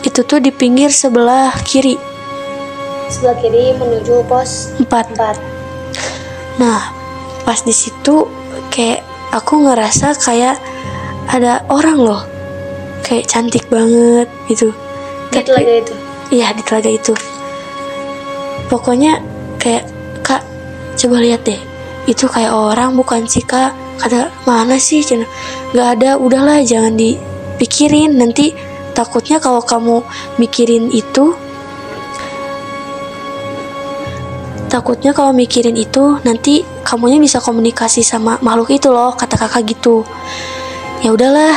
itu 0.03 0.19
tuh 0.25 0.41
di 0.43 0.51
pinggir 0.51 0.91
sebelah 0.91 1.53
kiri. 1.63 1.95
Sebelah 3.07 3.38
kiri 3.39 3.72
menuju 3.77 4.25
pos 4.27 4.74
4 4.75 4.89
4 4.89 6.62
nah 6.62 6.93
pas 7.48 7.57
di 7.65 7.74
situ 7.74 8.29
kayak 8.69 9.01
aku 9.33 9.63
ngerasa 9.65 10.13
kayak 10.19 10.60
ada 11.31 11.63
orang 11.72 11.98
loh. 11.98 12.22
Kayak 13.03 13.27
cantik 13.31 13.67
banget 13.67 14.27
gitu. 14.48 14.72
Di 15.31 15.39
telaga 15.43 15.74
itu? 15.81 15.93
Iya 16.31 16.55
di 16.55 16.62
telaga 16.63 16.89
itu. 16.91 17.13
Pokoknya 18.67 19.19
kayak 19.60 19.88
kak 20.24 20.43
coba 21.00 21.17
lihat 21.24 21.43
deh. 21.48 21.60
Itu 22.07 22.27
kayak 22.27 22.51
orang 22.51 22.95
bukan 22.95 23.27
sih 23.27 23.43
kak 23.43 23.82
kata 24.01 24.33
mana 24.47 24.77
sih 24.81 25.03
Cina 25.05 25.25
nggak 25.73 25.88
ada. 26.00 26.12
Udahlah 26.17 26.62
jangan 26.65 26.97
dipikirin. 26.97 28.17
Nanti 28.17 28.53
takutnya 28.93 29.41
kalau 29.41 29.62
kamu 29.62 30.05
mikirin 30.38 30.93
itu 30.93 31.33
takutnya 34.69 35.13
kalau 35.13 35.38
mikirin 35.38 35.77
itu 35.77 36.17
nanti 36.25 36.65
kamunya 36.81 37.21
bisa 37.21 37.38
komunikasi 37.38 38.01
sama 38.01 38.41
makhluk 38.41 38.73
itu 38.73 38.89
loh 38.89 39.13
kata 39.13 39.38
kakak 39.38 39.69
gitu. 39.69 40.01
Ya 41.05 41.13
udahlah. 41.13 41.53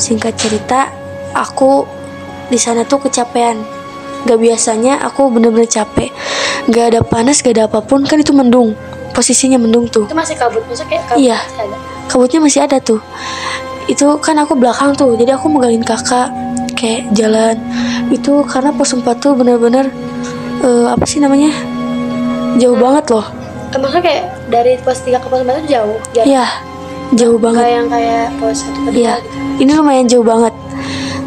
Singkat 0.00 0.32
cerita 0.38 0.88
aku 1.36 1.84
di 2.48 2.56
sana 2.56 2.86
tuh 2.86 3.04
kecapean. 3.04 3.60
Gak 4.24 4.36
biasanya 4.36 5.00
aku 5.00 5.32
bener-bener 5.32 5.68
capek. 5.68 6.12
Gak 6.68 6.94
ada 6.94 7.00
panas 7.00 7.40
gak 7.40 7.56
ada 7.56 7.64
apa 7.68 7.80
pun 7.80 8.04
kan 8.04 8.20
itu 8.20 8.36
mendung 8.36 8.76
posisinya 9.20 9.60
mendung 9.60 9.84
tuh. 9.84 10.08
Itu 10.08 10.16
masih 10.16 10.40
kabut 10.40 10.64
maksudnya 10.64 10.96
kayak 10.96 11.04
kabut 11.12 11.20
Iya. 11.20 11.36
masih 11.44 11.60
ada? 11.60 11.76
Kabutnya 12.08 12.40
masih 12.40 12.60
ada 12.64 12.76
tuh. 12.80 13.00
Itu 13.84 14.06
kan 14.24 14.40
aku 14.40 14.56
belakang 14.56 14.96
tuh 14.96 15.12
jadi 15.20 15.36
aku 15.36 15.52
megangin 15.52 15.84
kakak 15.84 16.32
kayak 16.72 17.12
jalan. 17.12 17.60
Itu 18.08 18.48
karena 18.48 18.72
pos 18.72 18.96
4 18.96 19.04
tuh 19.20 19.36
bener-bener 19.36 19.92
eh, 20.64 20.86
apa 20.88 21.04
sih 21.04 21.20
namanya? 21.20 21.52
Jauh 22.56 22.80
banget 22.80 23.12
loh. 23.12 23.28
Eh, 23.70 23.78
maksudnya 23.78 24.04
kayak 24.08 24.22
dari 24.48 24.72
pos 24.80 25.04
3 25.04 25.20
ke 25.20 25.26
pos 25.28 25.44
4 25.44 25.60
itu 25.60 25.76
jauh? 25.76 25.96
Iya 26.16 26.46
jauh 27.12 27.36
banget. 27.36 27.60
Kayak 27.60 27.76
yang 27.76 27.88
kayak 27.92 28.26
pos 28.40 28.58
1 28.62 28.72
ke 28.72 28.90
2 28.90 28.96
Iya, 28.96 29.12
gitu. 29.20 29.36
ini 29.60 29.72
lumayan 29.76 30.06
jauh 30.08 30.24
banget. 30.24 30.54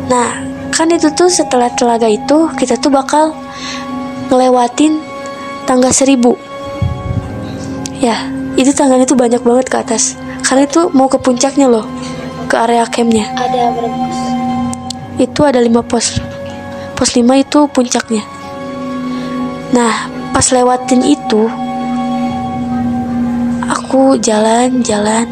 Nah, 0.09 0.27
kan 0.73 0.87
itu 0.89 1.07
tuh 1.13 1.29
setelah 1.29 1.69
telaga 1.77 2.07
itu 2.07 2.49
kita 2.57 2.73
tuh 2.81 2.89
bakal 2.89 3.35
ngelewatin 4.31 4.97
tangga 5.69 5.93
seribu. 5.93 6.33
Ya, 8.03 8.27
itu 8.59 8.75
tangganya 8.75 9.07
tuh 9.07 9.15
banyak 9.15 9.39
banget 9.47 9.71
ke 9.71 9.79
atas. 9.79 10.19
Karena 10.43 10.67
itu 10.67 10.91
mau 10.91 11.07
ke 11.07 11.15
puncaknya 11.15 11.71
loh, 11.71 11.87
ke 12.51 12.59
area 12.59 12.83
campnya. 12.83 13.31
ada 13.31 13.71
berapa 13.71 13.95
pos 13.95 14.19
Itu 15.15 15.39
ada 15.47 15.59
lima 15.63 15.79
pos. 15.79 16.19
Pos 16.99 17.15
lima 17.15 17.39
itu 17.39 17.63
puncaknya. 17.71 18.27
Nah, 19.71 20.11
pas 20.35 20.43
lewatin 20.51 20.99
itu, 20.99 21.47
aku 23.71 24.19
jalan-jalan. 24.19 25.23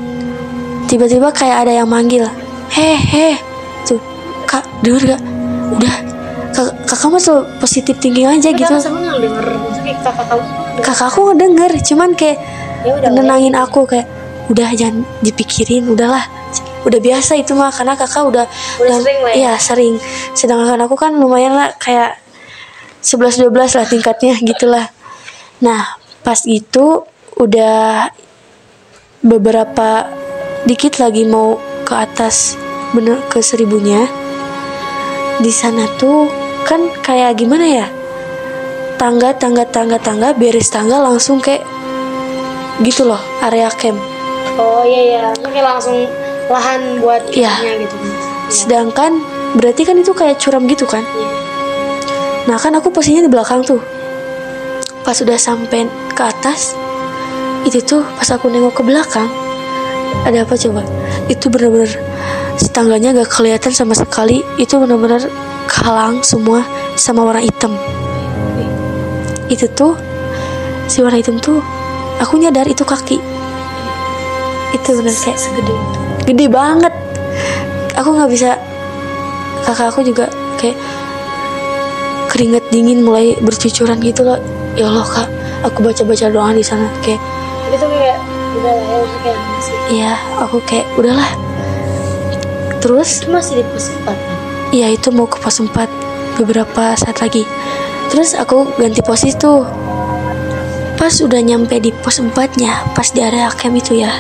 Tiba-tiba 0.88 1.28
kayak 1.36 1.68
ada 1.68 1.84
yang 1.84 1.92
manggil. 1.92 2.24
Heh, 2.72 2.96
heh. 2.96 3.36
Tuh, 3.84 4.00
kak, 4.48 4.64
denger 4.80 5.20
gak? 5.20 5.22
Udah, 5.76 5.96
kak, 6.56 6.72
kakak 6.88 7.10
mah 7.12 7.20
tuh 7.20 7.44
positif 7.60 8.00
thinking 8.00 8.32
aja 8.32 8.48
Tapi 8.48 8.64
gitu. 8.64 8.76
kakak 8.80 9.20
denger 9.20 9.48
kakak 10.04 10.26
denger. 10.40 11.08
Aku 11.12 11.20
ngedenger, 11.32 11.72
cuman 11.84 12.10
kayak 12.16 12.40
ya 12.82 12.92
udah 12.98 13.10
nenangin 13.14 13.54
aku 13.54 13.86
kayak 13.86 14.08
udah 14.52 14.70
jangan 14.76 15.06
dipikirin 15.24 15.88
udahlah. 15.88 16.26
Udah 16.82 16.98
biasa 16.98 17.38
itu 17.38 17.54
mah 17.54 17.70
karena 17.70 17.94
kakak 17.94 18.26
udah 18.26 18.46
Udah 18.82 18.96
sering 18.98 19.20
lah 19.22 19.32
ya? 19.32 19.36
iya 19.38 19.54
sering. 19.62 19.96
Sedangkan 20.34 20.82
aku 20.82 20.98
kan 20.98 21.14
lumayan 21.14 21.54
lah 21.54 21.70
kayak 21.78 22.18
11 23.06 23.48
12 23.48 23.78
lah 23.78 23.86
tingkatnya 23.86 24.34
gitulah. 24.42 24.90
Nah 25.62 26.02
pas 26.26 26.42
itu 26.50 27.06
udah 27.38 28.10
beberapa 29.22 30.10
dikit 30.66 30.98
lagi 30.98 31.26
mau 31.26 31.62
ke 31.86 31.94
atas 31.94 32.58
bener 32.98 33.22
ke 33.30 33.46
seribunya. 33.46 34.10
Di 35.38 35.54
sana 35.54 35.86
tuh 36.02 36.30
kan 36.66 36.90
kayak 37.06 37.38
gimana 37.38 37.66
ya? 37.66 37.88
Tangga 38.98 39.34
tangga 39.38 39.66
tangga 39.66 39.98
tangga 39.98 40.34
beres 40.34 40.70
tangga 40.70 41.02
langsung 41.02 41.42
kayak 41.42 41.66
gitu 42.82 43.06
loh 43.06 43.22
area 43.46 43.70
camp. 43.74 43.98
Oh 44.58 44.82
iya 44.84 45.02
iya. 45.06 45.24
Kayak 45.42 45.66
langsung 45.78 45.96
lahan 46.52 47.00
buat 47.00 47.22
Iya. 47.32 47.80
gitu. 47.80 47.96
Iya. 47.96 48.18
sedangkan 48.52 49.16
berarti 49.56 49.88
kan 49.88 49.96
itu 49.96 50.12
kayak 50.12 50.36
curam 50.36 50.68
gitu 50.68 50.84
kan? 50.84 51.00
Iya. 51.06 51.30
nah 52.52 52.58
kan 52.60 52.74
aku 52.76 52.90
posisinya 52.92 53.24
di 53.24 53.32
belakang 53.32 53.62
tuh. 53.64 53.80
Pas 55.06 55.16
udah 55.18 55.38
sampai 55.38 55.86
ke 56.12 56.24
atas 56.26 56.76
itu 57.64 57.78
tuh 57.80 58.02
pas 58.18 58.28
aku 58.34 58.50
nengok 58.50 58.82
ke 58.82 58.84
belakang 58.84 59.30
ada 60.28 60.44
apa 60.44 60.58
coba? 60.58 60.82
Itu 61.30 61.48
bener-bener 61.48 61.90
si 62.60 62.68
tangganya 62.70 63.16
gak 63.16 63.32
kelihatan 63.32 63.72
sama 63.72 63.96
sekali. 63.96 64.44
Itu 64.60 64.82
bener-bener 64.82 65.30
kehalang 65.70 66.20
semua 66.26 66.66
sama 67.00 67.24
warna 67.24 67.40
hitam. 67.40 67.72
Itu 69.48 69.70
tuh 69.72 69.96
si 70.92 71.00
warna 71.00 71.22
hitam 71.22 71.40
tuh 71.40 71.64
aku 72.22 72.38
nyadar 72.38 72.70
itu 72.70 72.86
kaki. 72.86 73.18
Itu 74.72 74.90
bener 75.02 75.12
kayak 75.12 75.40
segede 75.42 75.74
itu. 75.74 76.00
Gede 76.30 76.46
banget. 76.48 76.94
Aku 77.98 78.14
nggak 78.14 78.30
bisa. 78.30 78.56
Kakak 79.66 79.92
aku 79.92 80.06
juga 80.06 80.30
kayak 80.62 80.78
keringet 82.30 82.64
dingin 82.70 83.04
mulai 83.04 83.36
bercucuran 83.42 83.98
gitu 84.00 84.22
loh. 84.22 84.40
Ya 84.78 84.88
Allah 84.88 85.04
kak. 85.04 85.30
Aku 85.68 85.82
baca 85.82 86.02
baca 86.06 86.26
doa 86.30 86.54
di 86.54 86.66
sana 86.66 86.88
kayak 87.02 87.22
tuh 87.82 87.90
kayak 87.90 88.20
udah 88.62 88.74
lah 88.76 88.86
ya 88.86 89.00
kayak 89.24 89.38
masih 89.40 89.76
iya 89.90 90.14
aku 90.38 90.58
kayak 90.68 90.86
udahlah 91.00 91.32
terus? 92.82 93.22
Itu 93.22 93.30
masih 93.30 93.62
di 93.62 93.64
pos 93.70 93.94
4 93.94 94.10
kan? 94.10 94.18
Iya 94.74 94.88
itu 94.98 95.14
mau 95.14 95.30
ke 95.30 95.38
pos 95.38 95.62
4 95.62 95.70
beberapa 96.42 96.98
saat 96.98 97.22
lagi. 97.22 97.46
Terus 98.10 98.34
aku 98.34 98.68
ganti 98.76 99.00
posisi 99.06 99.38
tuh 99.38 99.64
Pas 101.02 101.18
udah 101.18 101.42
nyampe 101.42 101.82
di 101.82 101.90
pos 101.90 102.22
4 102.22 102.62
nya 102.62 102.86
Pas 102.94 103.10
di 103.10 103.26
area 103.26 103.50
camp 103.58 103.74
itu 103.74 104.06
ya. 104.06 104.14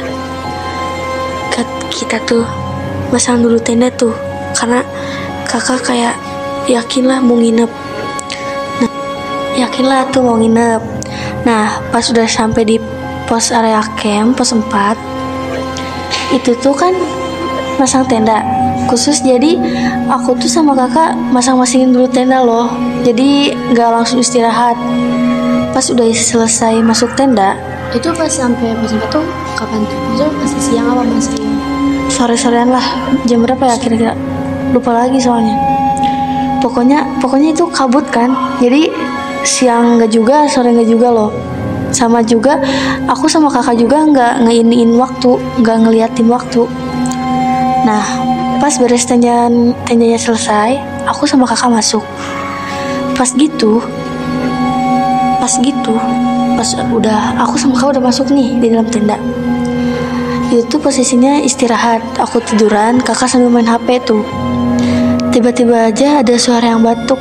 Kita 1.93 2.17
tuh 2.25 2.41
Masang 3.13 3.45
dulu 3.45 3.61
tenda 3.61 3.93
tuh 3.93 4.17
Karena 4.57 4.81
kakak 5.45 5.85
kayak 5.85 6.17
Yakin 6.69 7.09
lah 7.09 7.17
mau 7.21 7.41
nginep. 7.41 7.71
Nah 8.81 8.91
yakin 9.57 9.85
lah 9.85 10.05
tuh 10.13 10.21
mau 10.21 10.37
nginep. 10.37 10.81
Nah 11.41 11.81
pas 11.89 12.05
udah 12.05 12.29
sampai 12.29 12.63
di 12.63 12.77
pos 13.25 13.49
area 13.49 13.81
camp 13.97 14.37
pos 14.37 14.53
4 14.53 14.97
itu 16.31 16.55
tuh 16.61 16.71
kan 16.71 16.93
masang 17.81 18.05
tenda. 18.05 18.45
Khusus 18.87 19.19
jadi 19.25 19.57
aku 20.07 20.37
tuh 20.37 20.47
sama 20.47 20.77
kakak 20.77 21.17
masang-masingin 21.33 21.91
dulu 21.91 22.07
tenda 22.07 22.39
loh. 22.45 22.69
Jadi 23.01 23.51
nggak 23.73 23.89
langsung 23.89 24.21
istirahat 24.21 24.77
pas 25.71 25.85
udah 25.87 26.07
selesai 26.11 26.83
masuk 26.83 27.11
tenda 27.15 27.55
Itu 27.91 28.11
pas 28.15 28.31
sampai 28.31 28.71
empat 28.71 29.07
tuh 29.11 29.23
kapan 29.59 29.83
tuh? 29.83 29.99
Maksudnya 30.15 30.27
masih 30.39 30.59
siang 30.63 30.87
apa 30.95 31.03
masih? 31.03 31.51
sore-sorean 32.11 32.69
lah. 32.69 32.83
Jam 33.25 33.41
berapa 33.41 33.63
ya 33.63 33.75
kira-kira? 33.79 34.13
Lupa 34.75 34.91
lagi 34.91 35.17
soalnya. 35.17 35.55
Pokoknya 36.59 37.07
pokoknya 37.23 37.55
itu 37.55 37.65
kabut 37.71 38.05
kan. 38.11 38.35
Jadi 38.59 38.91
siang 39.47 39.97
nggak 39.97 40.11
juga 40.11 40.45
sore 40.51 40.75
nggak 40.75 40.89
juga 40.91 41.07
loh. 41.09 41.31
Sama 41.91 42.23
juga 42.23 42.59
aku 43.07 43.25
sama 43.27 43.49
kakak 43.49 43.79
juga 43.79 44.03
nggak 44.05 44.33
ngeiniin 44.45 44.95
waktu 44.99 45.39
nggak 45.63 45.77
ngeliatin 45.87 46.27
waktu. 46.29 46.67
Nah 47.87 48.05
pas 48.61 48.77
beres 48.77 49.07
tenda 49.09 49.49
tendanya 49.89 50.19
selesai 50.19 50.77
aku 51.09 51.25
sama 51.25 51.49
kakak 51.49 51.71
masuk. 51.73 52.03
Pas 53.17 53.27
gitu 53.33 53.81
pas 55.41 55.49
gitu 55.57 55.97
pas 56.53 56.69
udah 56.93 57.41
aku 57.41 57.57
sama 57.57 57.73
kakak 57.73 57.97
udah 57.97 58.03
masuk 58.05 58.29
nih 58.29 58.61
di 58.61 58.69
dalam 58.69 58.85
tenda. 58.85 59.17
Itu 60.53 60.77
posisinya 60.77 61.41
istirahat 61.41 62.05
aku 62.21 62.37
tiduran 62.45 63.01
kakak 63.01 63.25
sambil 63.25 63.49
main 63.49 63.65
HP 63.65 64.05
tuh. 64.05 64.21
Tiba-tiba 65.33 65.89
aja 65.89 66.21
ada 66.21 66.37
suara 66.37 66.77
yang 66.77 66.85
batuk 66.85 67.17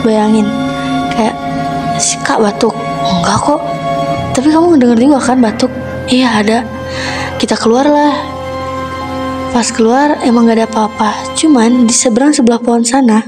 bayangin. 0.00 0.48
Kayak 1.12 1.36
si 2.00 2.16
kak 2.24 2.40
batuk. 2.40 2.72
Enggak 3.04 3.38
kok. 3.44 3.60
Tapi 4.32 4.48
kamu 4.48 4.80
denger 4.80 4.96
juga 4.96 5.20
kan 5.20 5.38
batuk? 5.44 5.68
Iya 6.08 6.28
ada. 6.40 6.58
Kita 7.36 7.60
keluar 7.60 7.84
lah 7.84 8.32
pas 9.52 9.68
keluar 9.68 10.16
emang 10.24 10.48
gak 10.48 10.64
ada 10.64 10.64
apa-apa 10.64 11.36
cuman 11.36 11.84
di 11.84 11.92
seberang 11.92 12.32
sebelah 12.32 12.56
pohon 12.56 12.88
sana 12.88 13.20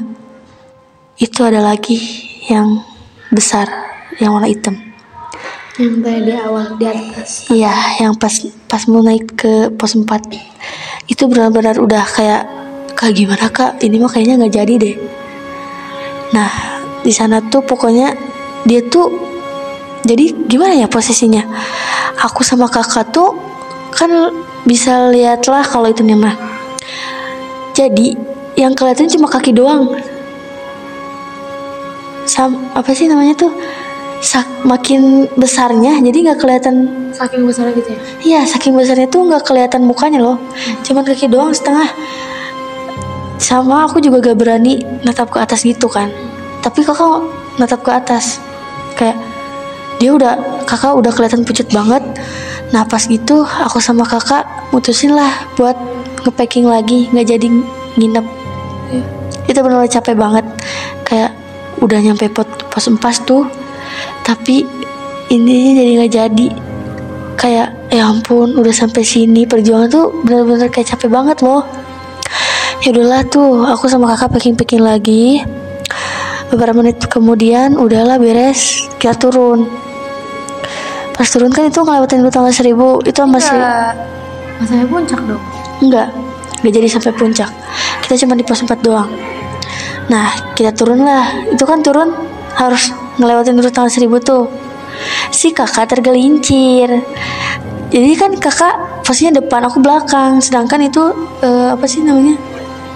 itu 1.20 1.44
ada 1.44 1.60
lagi 1.60 2.00
yang 2.48 2.80
besar 3.28 3.83
yang 4.20 4.34
warna 4.34 4.50
hitam 4.50 4.76
Yang 5.74 6.06
kayak 6.06 6.22
di 6.22 6.32
awal 6.38 6.66
di 6.78 6.86
atas. 6.86 7.50
Iya, 7.50 7.74
yang 7.98 8.14
pas 8.14 8.30
pas 8.70 8.86
mau 8.86 9.02
naik 9.02 9.34
ke 9.34 9.74
pos 9.74 9.98
4 9.98 10.06
itu 11.10 11.22
benar-benar 11.26 11.82
udah 11.82 12.06
kayak 12.06 12.46
kak 12.94 13.10
gimana 13.10 13.50
kak 13.50 13.82
ini 13.82 13.98
mah 13.98 14.06
kayaknya 14.06 14.38
nggak 14.38 14.54
jadi 14.54 14.74
deh. 14.78 14.96
Nah 16.30 16.50
di 17.02 17.10
sana 17.10 17.42
tuh 17.42 17.66
pokoknya 17.66 18.14
dia 18.62 18.86
tuh 18.86 19.10
jadi 20.06 20.46
gimana 20.46 20.78
ya 20.78 20.86
posisinya? 20.86 21.42
Aku 22.22 22.46
sama 22.46 22.70
kakak 22.70 23.10
tuh 23.10 23.34
kan 23.90 24.10
bisa 24.62 25.10
lihat 25.10 25.44
lah 25.50 25.66
kalau 25.66 25.90
itu 25.90 26.06
nih 26.06 26.14
mah. 26.14 26.38
Jadi 27.74 28.14
yang 28.54 28.78
kelihatan 28.78 29.10
cuma 29.10 29.26
kaki 29.26 29.50
doang. 29.50 29.90
Sam 32.24 32.72
apa 32.72 32.94
sih 32.94 33.10
namanya 33.10 33.34
tuh? 33.36 33.52
Sak, 34.24 34.64
makin 34.64 35.28
besarnya 35.36 36.00
jadi 36.00 36.32
nggak 36.32 36.40
kelihatan 36.40 36.88
Saking 37.12 37.44
besar 37.46 37.70
gitu 37.76 37.92
ya. 37.92 38.00
Iya, 38.24 38.40
saking 38.48 38.74
besarnya 38.74 39.06
tuh 39.06 39.28
nggak 39.28 39.44
kelihatan 39.46 39.84
mukanya 39.84 40.18
loh. 40.18 40.40
Cuman 40.82 41.04
kaki 41.04 41.30
doang 41.30 41.52
setengah. 41.54 41.86
Sama 43.38 43.84
aku 43.84 44.00
juga 44.00 44.32
gak 44.32 44.40
berani 44.40 44.80
natap 45.04 45.28
ke 45.28 45.38
atas 45.38 45.62
gitu 45.62 45.86
kan. 45.86 46.08
Tapi 46.64 46.82
kakak 46.82 47.22
natap 47.60 47.84
ke 47.84 47.92
atas. 47.92 48.40
Kayak 48.98 49.20
dia 50.02 50.10
udah 50.10 50.64
kakak 50.66 50.96
udah 50.96 51.12
kelihatan 51.14 51.46
pucat 51.46 51.68
banget. 51.70 52.02
Nah 52.72 52.82
pas 52.88 53.04
gitu 53.04 53.46
aku 53.46 53.78
sama 53.78 54.02
kakak 54.02 54.42
mutusin 54.74 55.14
lah 55.14 55.30
buat 55.54 55.76
ngepacking 56.26 56.66
lagi, 56.66 57.12
nggak 57.14 57.26
jadi 57.36 57.46
nginep. 58.00 58.26
Itu 59.46 59.58
benar 59.60 59.86
capek 59.86 60.16
banget. 60.18 60.46
Kayak 61.06 61.30
udah 61.78 61.98
nyampe 62.00 62.26
pot 62.32 62.48
pos 62.72 62.90
empas 62.90 63.22
tuh, 63.22 63.46
tapi 64.24 64.64
ini 65.28 65.76
jadi 65.76 65.90
nggak 66.00 66.12
jadi. 66.12 66.48
Kayak 67.36 67.68
ya 67.92 68.08
ampun 68.08 68.56
udah 68.56 68.72
sampai 68.72 69.04
sini 69.04 69.44
perjuangan 69.44 69.92
tuh 69.92 70.10
bener-bener 70.24 70.72
kayak 70.72 70.96
capek 70.96 71.12
banget 71.12 71.44
loh. 71.44 71.62
Ya 72.80 72.92
udahlah 72.96 73.22
tuh 73.28 73.68
aku 73.68 73.84
sama 73.86 74.16
kakak 74.16 74.32
packing 74.34 74.56
packing 74.56 74.82
lagi. 74.82 75.44
Beberapa 76.48 76.80
menit 76.80 77.04
kemudian 77.06 77.76
udahlah 77.76 78.16
beres 78.16 78.88
kita 78.96 79.12
turun. 79.20 79.68
Pas 81.14 81.28
turun 81.30 81.52
kan 81.52 81.68
itu 81.68 81.78
ngelewatin 81.78 82.24
dulu 82.24 82.32
tanggal 82.32 82.50
seribu 82.50 82.98
itu 83.04 83.20
masih 83.28 83.54
Nggak 83.54 84.66
sampai 84.70 84.86
puncak 84.86 85.20
dong. 85.26 85.42
enggak 85.82 86.08
enggak 86.62 86.72
jadi 86.72 86.88
sampai 86.88 87.12
puncak. 87.12 87.50
Kita 88.06 88.14
cuma 88.24 88.38
di 88.38 88.44
pos 88.46 88.62
4 88.62 88.72
doang. 88.80 89.10
Nah 90.08 90.32
kita 90.56 90.72
turun 90.72 91.02
lah 91.04 91.28
itu 91.50 91.64
kan 91.66 91.84
turun 91.84 92.14
harus 92.54 92.92
ngelewatin 93.18 93.54
dulu 93.58 93.70
tanggal 93.70 93.92
seribu 93.92 94.18
tuh. 94.20 94.50
Si 95.34 95.50
kakak 95.50 95.90
tergelincir. 95.90 97.02
Jadi 97.94 98.12
kan 98.18 98.34
kakak 98.38 99.06
posisinya 99.06 99.38
depan 99.42 99.66
aku 99.66 99.78
belakang. 99.78 100.42
Sedangkan 100.42 100.82
itu 100.82 101.14
eh, 101.42 101.74
apa 101.74 101.84
sih 101.86 102.02
namanya? 102.02 102.34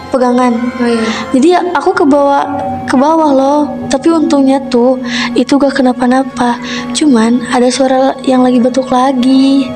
Pegangan. 0.08 0.56
Oh 0.80 0.88
iya. 0.88 1.04
jadi 1.36 1.48
aku 1.76 1.92
ke 1.92 2.04
bawah 2.08 2.48
ke 2.88 2.96
bawah 2.96 3.30
loh. 3.36 3.60
Tapi 3.92 4.08
untungnya 4.08 4.56
tuh 4.72 4.96
itu 5.36 5.54
gak 5.60 5.78
kenapa-napa. 5.78 6.56
Cuman 6.96 7.44
ada 7.52 7.68
suara 7.68 8.16
yang 8.24 8.40
lagi 8.40 8.58
batuk 8.58 8.88
lagi. 8.88 9.68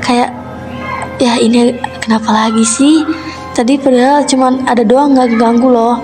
Kayak 0.00 0.30
ya 1.20 1.36
ini 1.36 1.76
kenapa 2.00 2.32
lagi 2.32 2.64
sih? 2.64 3.04
Tadi 3.50 3.76
padahal 3.76 4.24
cuman 4.24 4.64
ada 4.64 4.80
doang 4.86 5.12
nggak 5.12 5.36
ganggu 5.36 5.68
loh. 5.68 6.00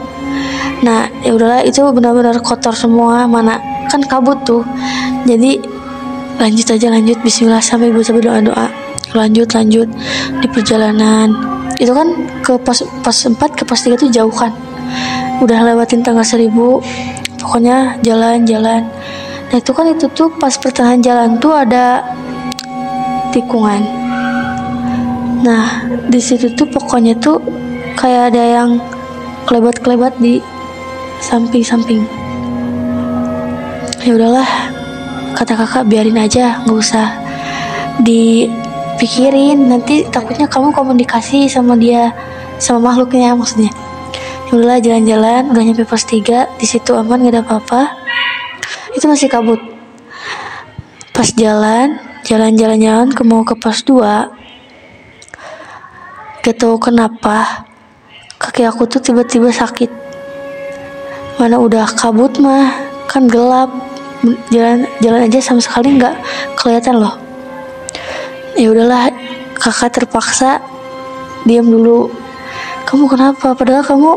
Nah 0.84 1.08
ya 1.24 1.32
udahlah 1.32 1.62
itu 1.64 1.80
benar-benar 1.94 2.42
kotor 2.44 2.76
semua. 2.76 3.24
Mana 3.24 3.56
kan 3.96 4.02
kabut 4.04 4.38
tuh. 4.44 4.62
Jadi 5.24 5.56
lanjut 6.36 6.66
aja 6.68 6.86
lanjut. 6.92 7.16
Bismillah 7.24 7.64
sampai 7.64 7.88
baca 7.88 8.12
doa 8.12 8.38
doa 8.44 8.66
lanjut 9.16 9.48
lanjut. 9.56 9.88
Di 10.44 10.46
perjalanan. 10.52 11.32
Itu 11.80 11.92
kan 11.92 12.08
ke 12.44 12.56
pos 12.60 12.84
pos 13.04 13.16
4 13.24 13.36
ke 13.56 13.64
pos 13.64 13.84
3 13.84 13.96
tuh 13.96 14.12
jauh 14.12 14.32
kan? 14.32 14.52
Udah 15.40 15.60
lewatin 15.64 16.00
tanggal 16.00 16.24
1000 16.24 16.48
pokoknya 17.46 18.02
jalan-jalan 18.02 18.82
nah 19.46 19.56
itu 19.62 19.70
kan 19.70 19.86
itu 19.86 20.10
tuh 20.10 20.26
pas 20.42 20.50
pertengahan 20.58 20.98
jalan 20.98 21.38
tuh 21.38 21.54
ada 21.54 22.02
tikungan. 23.30 23.86
Nah 25.46 25.86
di 26.10 26.18
situ 26.18 26.50
tuh 26.58 26.66
pokoknya 26.66 27.14
tuh 27.22 27.38
kayak 27.94 28.34
ada 28.34 28.42
yang 28.42 28.82
kelebat-kelebat 29.46 30.18
di 30.18 30.42
samping-samping 31.22 32.02
ya 34.06 34.14
udahlah 34.14 34.46
kata 35.34 35.58
kakak 35.58 35.90
biarin 35.90 36.14
aja 36.14 36.62
nggak 36.62 36.78
usah 36.78 37.10
dipikirin. 38.06 39.66
Nanti 39.66 40.06
takutnya 40.06 40.46
kamu 40.46 40.70
komunikasi 40.70 41.50
sama 41.50 41.74
dia 41.74 42.14
sama 42.62 42.94
makhluknya 42.94 43.34
maksudnya. 43.34 43.74
Ya 44.46 44.50
udahlah 44.54 44.78
jalan-jalan 44.78 45.50
udah 45.50 45.62
nyampe 45.66 45.82
pos 45.82 46.06
3 46.06 46.54
di 46.54 46.66
situ 46.70 46.94
aman 46.94 47.26
gak 47.26 47.34
ada 47.34 47.42
apa-apa. 47.42 47.98
Itu 48.94 49.10
masih 49.10 49.26
kabut. 49.26 49.58
Pas 51.10 51.26
jalan 51.34 51.98
jalan-jalan-jalan 52.22 53.10
ke 53.10 53.26
mau 53.26 53.42
ke 53.42 53.58
pos 53.58 53.82
2 53.82 54.06
gak 56.46 56.62
tahu 56.62 56.78
kenapa 56.78 57.66
kaki 58.38 58.70
aku 58.70 58.86
tuh 58.86 59.02
tiba-tiba 59.02 59.50
sakit. 59.50 59.90
Mana 61.42 61.58
udah 61.58 61.90
kabut 61.90 62.38
mah 62.38 62.70
kan 63.10 63.26
gelap 63.26 63.95
jalan 64.52 64.88
jalan 65.02 65.20
aja 65.28 65.38
sama 65.42 65.60
sekali 65.60 65.96
nggak 65.96 66.14
kelihatan 66.56 67.00
loh. 67.00 67.14
Ya 68.56 68.72
udahlah 68.72 69.12
kakak 69.56 69.92
terpaksa 70.02 70.62
diam 71.44 71.68
dulu. 71.68 72.08
Kamu 72.86 73.10
kenapa? 73.10 73.52
Padahal 73.52 73.82
kamu 73.82 74.10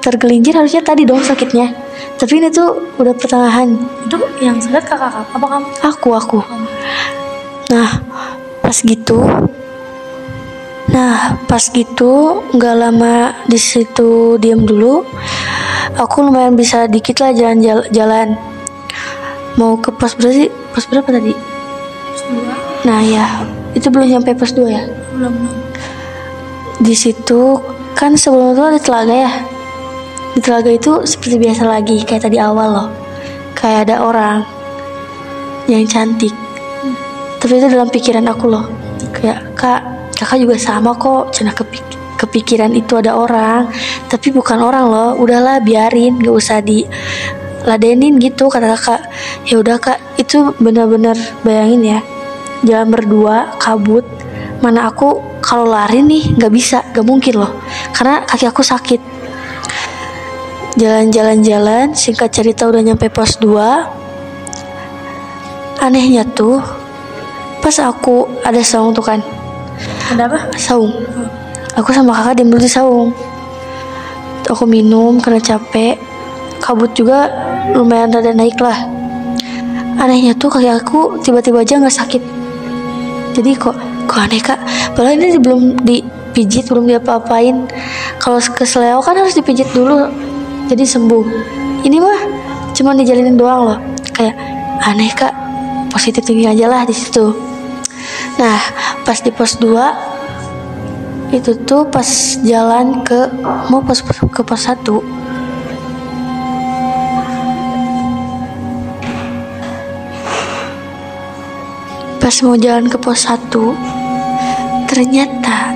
tergelincir 0.00 0.56
harusnya 0.56 0.84
tadi 0.84 1.08
dong 1.08 1.24
sakitnya. 1.24 1.72
Tapi 2.16 2.40
ini 2.40 2.48
tuh 2.52 2.94
udah 3.00 3.12
pertengahan. 3.16 3.74
Itu 4.06 4.16
yang 4.40 4.60
sakit 4.60 4.84
kakak 4.84 5.24
apa 5.32 5.46
kamu? 5.46 5.66
aku 5.82 6.08
aku. 6.14 6.38
Nah 7.72 7.90
pas 8.70 8.78
gitu 8.86 9.18
nah 10.94 11.38
pas 11.50 11.58
gitu 11.70 12.42
nggak 12.54 12.76
lama 12.78 13.34
di 13.50 13.58
situ 13.58 14.38
diam 14.38 14.62
dulu 14.62 15.02
aku 15.98 16.16
lumayan 16.22 16.54
bisa 16.54 16.86
dikit 16.86 17.18
lah 17.18 17.34
jalan-jalan 17.34 18.38
mau 19.56 19.74
ke 19.80 19.90
pos 19.94 20.14
berapa 20.14 20.34
sih? 20.34 20.50
Pos 20.70 20.86
berapa 20.86 21.08
tadi? 21.08 21.32
Nah 22.86 23.00
ya. 23.02 23.26
Itu 23.74 23.90
belum 23.90 24.10
nyampe 24.10 24.34
pos 24.34 24.54
2 24.54 24.66
ya? 24.66 24.82
Belum. 25.14 25.34
Belum. 25.34 25.58
di 26.80 26.96
situ 26.96 27.60
kan 27.92 28.16
sebelum 28.16 28.56
itu 28.56 28.62
ada 28.64 28.80
telaga 28.80 29.14
ya? 29.14 29.32
Di 30.32 30.40
telaga 30.40 30.70
itu 30.72 31.04
seperti 31.04 31.36
biasa 31.36 31.68
lagi 31.68 32.00
kayak 32.08 32.24
tadi 32.24 32.40
awal 32.40 32.68
loh. 32.72 32.88
Kayak 33.52 33.90
ada 33.90 33.96
orang 34.00 34.38
yang 35.68 35.84
cantik. 35.84 36.32
Tapi 37.40 37.52
itu 37.60 37.68
dalam 37.68 37.92
pikiran 37.92 38.24
aku 38.32 38.48
loh. 38.48 38.64
Kayak 39.12 39.52
kak 39.52 39.80
kakak 40.16 40.38
juga 40.40 40.56
sama 40.56 40.96
kok. 40.96 41.36
Cina 41.36 41.52
kepik 41.52 41.84
kepikiran 42.16 42.72
itu 42.72 42.96
ada 42.96 43.12
orang. 43.12 43.68
Tapi 44.08 44.32
bukan 44.32 44.64
orang 44.64 44.88
loh. 44.88 45.10
Udahlah 45.20 45.60
biarin. 45.60 46.16
Gak 46.24 46.32
usah 46.34 46.64
di 46.64 46.88
ladenin 47.68 48.16
gitu 48.16 48.48
kata 48.48 48.72
kakak 48.72 49.00
ya 49.50 49.58
udah 49.58 49.82
kak. 49.82 49.98
Itu 50.14 50.54
benar-benar 50.62 51.18
bayangin 51.42 51.98
ya. 51.98 51.98
Jalan 52.62 52.94
berdua 52.94 53.58
kabut. 53.58 54.06
Mana 54.62 54.86
aku 54.86 55.18
kalau 55.42 55.66
lari 55.66 56.06
nih 56.06 56.38
nggak 56.38 56.52
bisa. 56.54 56.86
Nggak 56.94 57.06
mungkin 57.06 57.34
loh. 57.42 57.50
Karena 57.90 58.22
kaki 58.22 58.46
aku 58.46 58.62
sakit. 58.62 59.00
Jalan-jalan-jalan 60.78 61.98
singkat 61.98 62.30
cerita 62.30 62.70
udah 62.70 62.78
nyampe 62.78 63.10
pos 63.10 63.42
2 63.42 63.98
anehnya 65.82 66.22
tuh 66.22 66.62
pas 67.58 67.74
aku 67.82 68.30
ada 68.46 68.62
saung 68.62 68.94
tuh 68.94 69.02
kan. 69.02 69.18
Ada 70.14 70.30
apa? 70.30 70.38
saung. 70.54 70.94
Aku 71.74 71.90
sama 71.90 72.14
kakak 72.14 72.38
diam 72.38 72.54
dulu 72.54 72.62
di 72.62 72.70
saung. 72.70 73.10
Aku 74.46 74.62
minum 74.70 75.18
karena 75.18 75.42
capek. 75.42 75.98
Kabut 76.62 76.94
juga 76.94 77.26
lumayan 77.74 78.12
rada 78.14 78.30
naik 78.36 78.60
lah 78.60 78.99
anehnya 79.98 80.36
tuh 80.36 80.52
kaki 80.52 80.70
aku 80.70 81.18
tiba-tiba 81.24 81.64
aja 81.64 81.80
nggak 81.80 81.96
sakit. 81.96 82.22
Jadi 83.34 83.50
kok 83.56 83.74
kok 84.06 84.20
aneh 84.20 84.42
kak? 84.42 84.58
Padahal 84.94 85.16
ini 85.18 85.38
belum 85.38 85.82
dipijit 85.82 86.70
belum 86.70 86.86
diapa-apain. 86.90 87.66
Kalau 88.18 88.38
kesleo 88.38 89.00
kan 89.02 89.16
harus 89.18 89.34
dipijit 89.34 89.70
dulu 89.72 90.10
jadi 90.70 90.84
sembuh. 90.86 91.24
Ini 91.86 91.96
mah 91.98 92.20
cuma 92.76 92.94
dijalinin 92.94 93.38
doang 93.38 93.60
loh. 93.66 93.78
Kayak 94.14 94.36
aneh 94.86 95.10
kak. 95.14 95.32
Positif 95.90 96.22
tinggi 96.22 96.46
aja 96.46 96.70
lah 96.70 96.86
di 96.86 96.94
situ. 96.94 97.34
Nah 98.38 98.58
pas 99.02 99.18
di 99.18 99.34
pos 99.34 99.58
2 99.58 101.34
itu 101.34 101.54
tuh 101.62 101.86
pas 101.86 102.06
jalan 102.42 103.06
ke 103.06 103.30
mau 103.70 103.78
pos 103.82 104.02
ke 104.02 104.42
pos 104.42 104.66
1 104.66 105.19
pas 112.30 112.46
mau 112.46 112.54
jalan 112.54 112.86
ke 112.86 112.94
pos 112.94 113.26
1 113.26 113.50
ternyata 114.86 115.74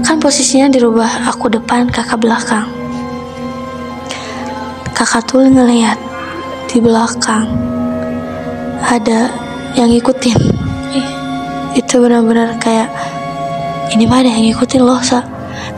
kan 0.00 0.16
posisinya 0.16 0.72
dirubah 0.72 1.28
aku 1.28 1.52
depan 1.52 1.84
kakak 1.84 2.16
belakang. 2.16 2.64
Kakak 4.96 5.28
tuh 5.28 5.44
ngeliat 5.44 6.00
di 6.64 6.80
belakang 6.80 7.44
ada 8.88 9.28
yang 9.76 9.92
ngikutin. 9.92 10.40
Itu 11.76 12.08
benar-benar 12.08 12.56
kayak 12.56 12.88
ini 13.92 14.08
mah 14.08 14.24
ada 14.24 14.32
yang 14.32 14.48
ngikutin 14.48 14.80
loh 14.80 15.04
sa? 15.04 15.20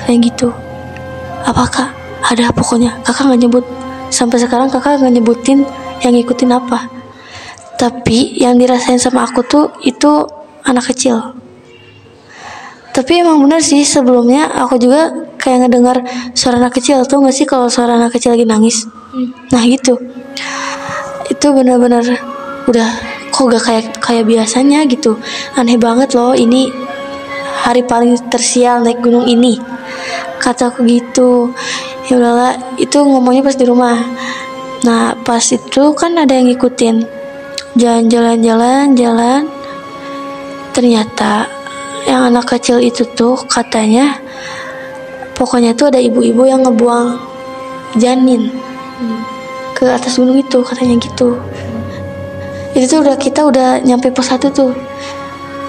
Kayak 0.07 0.31
gitu. 0.31 0.55
Apakah 1.43 1.91
ada? 2.31 2.55
Pokoknya 2.55 3.03
kakak 3.03 3.35
nggak 3.35 3.51
nyebut. 3.51 3.67
Sampai 4.15 4.39
sekarang 4.39 4.71
kakak 4.71 5.03
nggak 5.03 5.19
nyebutin 5.19 5.67
yang 6.07 6.15
ngikutin 6.15 6.55
apa 6.55 7.02
tapi 7.83 8.39
yang 8.39 8.63
dirasain 8.63 9.03
sama 9.03 9.27
aku 9.27 9.43
tuh 9.43 9.75
itu 9.83 10.23
anak 10.63 10.95
kecil. 10.95 11.35
Tapi 12.95 13.27
emang 13.27 13.43
bener 13.43 13.59
sih 13.59 13.83
sebelumnya 13.83 14.47
aku 14.55 14.79
juga 14.79 15.11
kayak 15.35 15.67
ngedengar 15.67 15.99
suara 16.31 16.63
anak 16.63 16.79
kecil. 16.79 17.03
Tuh 17.03 17.19
nggak 17.19 17.35
sih 17.35 17.43
kalau 17.43 17.67
suara 17.67 17.99
anak 17.99 18.15
kecil 18.15 18.39
lagi 18.39 18.47
nangis? 18.47 18.87
Nah 19.51 19.67
gitu. 19.67 19.99
Itu 21.27 21.47
benar-benar 21.51 22.07
udah 22.71 22.89
kok 23.35 23.51
gak 23.51 23.65
kayak 23.67 23.85
kayak 23.99 24.25
biasanya 24.31 24.87
gitu. 24.87 25.19
Aneh 25.59 25.75
banget 25.75 26.15
loh 26.15 26.39
ini 26.39 26.71
hari 27.67 27.83
paling 27.83 28.15
tersial 28.31 28.87
naik 28.87 29.03
gunung 29.03 29.27
ini. 29.27 29.59
Kata 30.39 30.71
aku 30.71 30.87
gitu. 30.87 31.51
Ya 32.07 32.15
udahlah 32.15 32.79
itu 32.79 33.03
ngomongnya 33.03 33.43
pas 33.43 33.59
di 33.59 33.67
rumah. 33.67 33.99
Nah 34.87 35.19
pas 35.27 35.43
itu 35.51 35.83
kan 35.99 36.15
ada 36.15 36.31
yang 36.31 36.47
ngikutin 36.47 37.22
jalan-jalan 37.77 38.39
jalan 38.45 38.85
jalan. 38.93 39.43
Ternyata 40.73 41.49
yang 42.09 42.33
anak 42.33 42.49
kecil 42.49 42.81
itu 42.81 43.05
tuh 43.13 43.37
katanya 43.49 44.17
pokoknya 45.37 45.77
tuh 45.77 45.93
ada 45.93 46.01
ibu-ibu 46.01 46.49
yang 46.49 46.65
ngebuang 46.65 47.21
janin 48.01 48.49
ke 49.77 49.85
atas 49.89 50.17
gunung 50.17 50.41
itu 50.41 50.61
katanya 50.65 50.97
gitu. 51.01 51.37
Itu 52.73 52.85
tuh 52.89 52.99
udah 53.05 53.17
kita 53.21 53.45
udah 53.45 53.69
nyampe 53.85 54.09
pos 54.13 54.33
satu 54.33 54.49
tuh. 54.49 54.73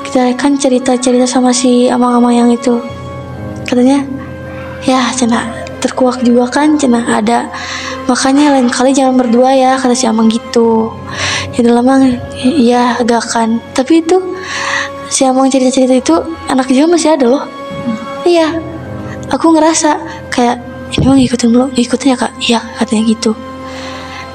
Kita 0.08 0.32
kan 0.39 0.56
cerita-cerita 0.56 1.28
sama 1.28 1.52
si 1.52 1.92
amang-amang 1.92 2.36
yang 2.36 2.50
itu. 2.52 2.80
Katanya 3.68 4.04
ya 4.84 5.12
cina 5.16 5.52
terkuak 5.84 6.24
juga 6.24 6.48
kan 6.48 6.80
cina 6.80 7.04
ada. 7.04 7.52
Makanya 8.08 8.56
lain 8.56 8.72
kali 8.72 8.96
jangan 8.96 9.20
berdua 9.20 9.56
ya 9.56 9.72
kata 9.76 9.96
si 9.96 10.08
amang 10.08 10.32
gitu 10.32 10.92
udah 11.60 11.74
lama 11.80 11.94
ya 12.58 12.98
agak 12.98 13.24
kan. 13.30 13.62
Tapi 13.78 14.02
itu 14.02 14.18
si 15.10 15.22
amang 15.28 15.50
cerita-cerita 15.52 15.94
itu 15.94 16.16
anak 16.50 16.70
juga 16.74 16.98
masih 16.98 17.13
ada 17.13 17.26
loh. 17.30 17.44
Iya. 18.26 18.58
Aku 19.30 19.54
ngerasa 19.54 19.98
kayak 20.30 20.58
ini 20.98 21.06
mah 21.10 21.18
ngikutin 21.18 21.50
belum? 21.50 21.70
Ngikutin 21.74 22.13
ya 22.13 22.18
kak? 22.18 22.34
Iya 22.42 22.60
katanya 22.78 23.04
gitu. 23.10 23.32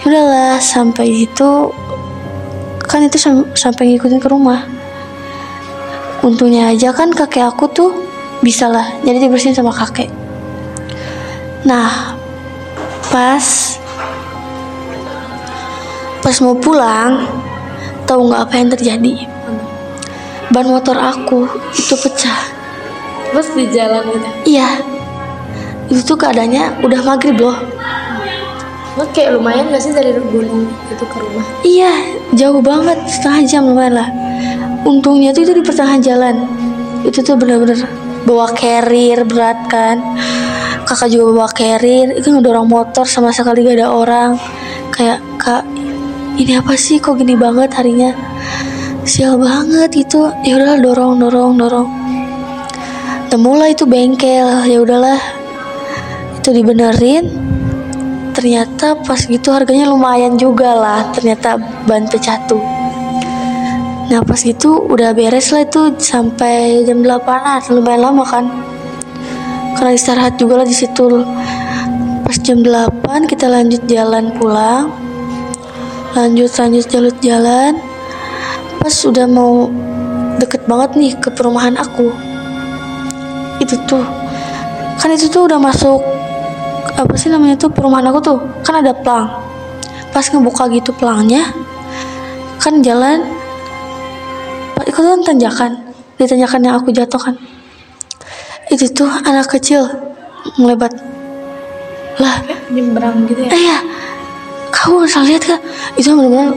Udahlah 0.06 0.58
sampai 0.62 1.26
itu 1.26 1.70
kan 2.88 3.04
itu 3.04 3.18
sam- 3.20 3.50
sampai 3.54 3.94
ngikutin 3.94 4.18
ke 4.22 4.28
rumah. 4.30 4.64
Untungnya 6.22 6.70
aja 6.74 6.90
kan 6.90 7.14
kakek 7.14 7.46
aku 7.46 7.70
tuh 7.70 7.90
bisa 8.42 8.66
lah 8.70 8.86
jadi 9.06 9.26
dibersihin 9.26 9.54
sama 9.54 9.70
kakek. 9.70 10.10
Nah 11.66 12.14
pas 13.10 13.77
pas 16.28 16.44
mau 16.44 16.52
pulang 16.60 17.24
tahu 18.04 18.28
nggak 18.28 18.42
apa 18.44 18.54
yang 18.60 18.68
terjadi 18.68 19.14
ban 20.52 20.68
motor 20.68 20.92
aku 21.00 21.48
itu 21.72 21.96
pecah 21.96 22.36
Terus 23.32 23.48
di 23.56 23.64
jalan 23.72 24.04
gitu. 24.12 24.28
iya 24.44 24.76
itu 25.88 26.04
tuh 26.04 26.20
keadaannya 26.20 26.84
udah 26.84 27.00
maghrib 27.00 27.40
loh 27.40 27.56
Lo 29.00 29.08
kayak 29.16 29.40
lumayan 29.40 29.72
gak 29.72 29.80
sih 29.80 29.94
dari 29.96 30.12
gunung 30.20 30.68
itu 30.90 31.04
ke 31.06 31.16
rumah? 31.22 31.46
Iya, 31.62 31.92
jauh 32.34 32.58
banget, 32.58 32.98
setengah 33.06 33.40
jam 33.46 33.62
lumayan 33.70 33.94
lah. 33.94 34.08
Untungnya 34.82 35.30
tuh 35.30 35.46
itu 35.46 35.54
di 35.54 35.62
pertengahan 35.62 36.02
jalan. 36.02 36.36
Itu 37.06 37.22
tuh 37.22 37.38
bener-bener 37.38 37.86
bawa 38.26 38.50
carrier 38.58 39.22
berat 39.22 39.70
kan. 39.70 40.02
Kakak 40.82 41.14
juga 41.14 41.30
bawa 41.30 41.50
carrier, 41.54 42.10
itu 42.10 42.26
ngedorong 42.26 42.66
motor 42.66 43.06
sama 43.06 43.30
sekali 43.30 43.62
gak 43.62 43.78
ada 43.78 43.86
orang. 43.86 44.34
Kayak 44.90 45.22
kak, 45.38 45.62
ini 46.38 46.54
apa 46.54 46.78
sih? 46.78 47.02
Kok 47.02 47.18
gini 47.18 47.34
banget 47.34 47.74
harinya? 47.74 48.14
Sial 49.02 49.34
banget 49.42 49.90
gitu. 49.90 50.30
Ya 50.46 50.54
udahlah 50.54 50.78
dorong, 50.78 51.14
dorong, 51.18 51.52
dorong. 51.58 51.88
Temulah 53.26 53.68
itu 53.74 53.84
bengkel, 53.84 54.62
ya 54.70 54.78
udahlah. 54.78 55.18
Itu 56.38 56.54
dibenerin, 56.54 57.28
ternyata 58.32 58.94
pas 59.02 59.18
gitu 59.26 59.50
harganya 59.50 59.90
lumayan 59.90 60.38
juga 60.38 60.78
lah. 60.78 61.10
Ternyata 61.10 61.58
ban 61.84 62.06
pecah 62.06 62.38
tuh 62.46 62.62
nah 64.08 64.24
pas 64.24 64.40
gitu 64.40 64.88
udah 64.88 65.12
beres 65.12 65.52
lah 65.52 65.68
itu. 65.68 65.92
Sampai 66.00 66.80
jam 66.88 67.04
8an 67.04 67.60
lumayan 67.68 68.08
lama 68.08 68.24
kan? 68.24 68.48
Karena 69.76 69.92
istirahat 69.92 70.40
juga 70.40 70.64
lah 70.64 70.66
di 70.66 70.72
situ. 70.72 71.28
Pas 72.24 72.36
jam 72.40 72.64
8 72.64 73.28
kita 73.28 73.52
lanjut 73.52 73.84
jalan 73.84 74.32
pulang 74.32 75.07
lanjut 76.14 76.50
lanjut 76.52 76.86
jalan 76.88 77.14
jalan. 77.20 77.72
Pas 78.78 78.94
udah 79.04 79.26
mau 79.26 79.68
deket 80.38 80.64
banget 80.70 80.90
nih 80.96 81.12
ke 81.18 81.28
perumahan 81.34 81.74
aku. 81.76 82.12
Itu 83.58 83.74
tuh 83.84 84.04
kan 84.98 85.14
itu 85.14 85.30
tuh 85.30 85.46
udah 85.46 85.58
masuk 85.62 86.02
apa 86.98 87.14
sih 87.14 87.30
namanya 87.30 87.58
tuh 87.58 87.70
perumahan 87.70 88.08
aku 88.08 88.18
tuh? 88.22 88.38
Kan 88.64 88.80
ada 88.80 88.94
pelang. 88.94 89.28
Pas 90.14 90.24
ngebuka 90.24 90.70
gitu 90.72 90.94
pelangnya 90.96 91.44
kan 92.58 92.80
jalan 92.82 93.22
itu 94.86 94.94
kan 94.94 95.20
tanjakan. 95.26 95.72
Di 96.18 96.26
tanjakan 96.26 96.60
yang 96.66 96.74
aku 96.80 96.90
jatuh 96.90 97.20
kan 97.20 97.34
itu 98.68 98.84
tuh 98.92 99.08
anak 99.24 99.48
kecil 99.48 99.88
ngelebat 100.60 100.92
lah 102.20 102.44
Nyebrang 102.68 103.24
gitu 103.24 103.48
ya. 103.48 103.50
eh 103.52 103.80
ya 104.88 104.94
kamu 104.96 105.04
nggak 105.04 105.12
salah 105.12 105.28
lihat 105.28 105.44
kan 105.44 105.60
itu 106.00 106.08
benar-benar 106.16 106.50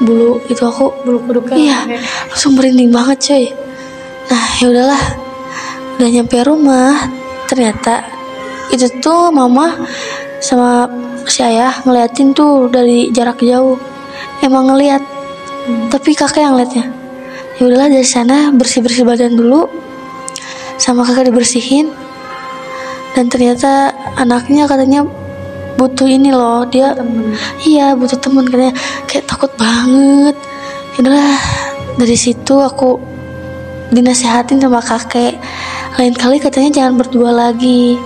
bulu 0.00 0.40
itu 0.48 0.62
aku. 0.64 0.92
Bulu 1.04 1.18
kuduknya. 1.24 1.56
iya 1.56 1.78
kayak- 1.88 2.04
langsung 2.28 2.52
merinding 2.52 2.92
banget 2.92 3.18
coy. 3.24 3.44
Nah 4.28 4.44
ya 4.60 4.66
udahlah 4.68 5.02
udah 5.96 6.08
nyampe 6.08 6.36
rumah 6.44 6.92
ternyata 7.48 8.04
itu 8.68 8.86
tuh 9.00 9.32
mama 9.32 9.72
sama 10.40 10.84
si 11.24 11.40
ayah 11.40 11.80
ngeliatin 11.84 12.36
tuh 12.36 12.68
dari 12.68 13.08
jarak 13.08 13.40
jauh. 13.40 13.80
Emang 14.44 14.68
ngeliat 14.68 15.00
tapi 15.88 16.12
kakek 16.12 16.44
yang 16.44 16.56
liatnya 16.60 16.92
ya 17.56 17.68
udahlah 17.68 17.88
dari 17.88 18.04
sana 18.04 18.52
bersih 18.52 18.80
bersih 18.84 19.04
badan 19.04 19.36
dulu 19.36 19.64
sama 20.76 21.08
kakak 21.08 21.32
dibersihin. 21.32 21.88
Dan 23.16 23.26
ternyata 23.26 23.90
anaknya 24.16 24.70
katanya 24.70 25.02
butuh 25.78 26.08
ini 26.08 26.34
loh 26.34 26.66
dia 26.66 26.94
iya 27.66 27.94
butuh 27.94 28.18
temen 28.18 28.46
katanya. 28.46 28.74
Kayak 29.06 29.24
takut 29.30 29.52
banget. 29.54 30.36
Udahlah 30.98 31.38
dari 31.96 32.16
situ 32.16 32.54
aku 32.58 33.00
dinasehatin 33.90 34.62
sama 34.62 34.80
kakek. 34.80 35.36
Lain 35.98 36.14
kali 36.14 36.38
katanya 36.38 36.70
jangan 36.82 36.94
berdua 36.98 37.30
lagi. 37.34 37.98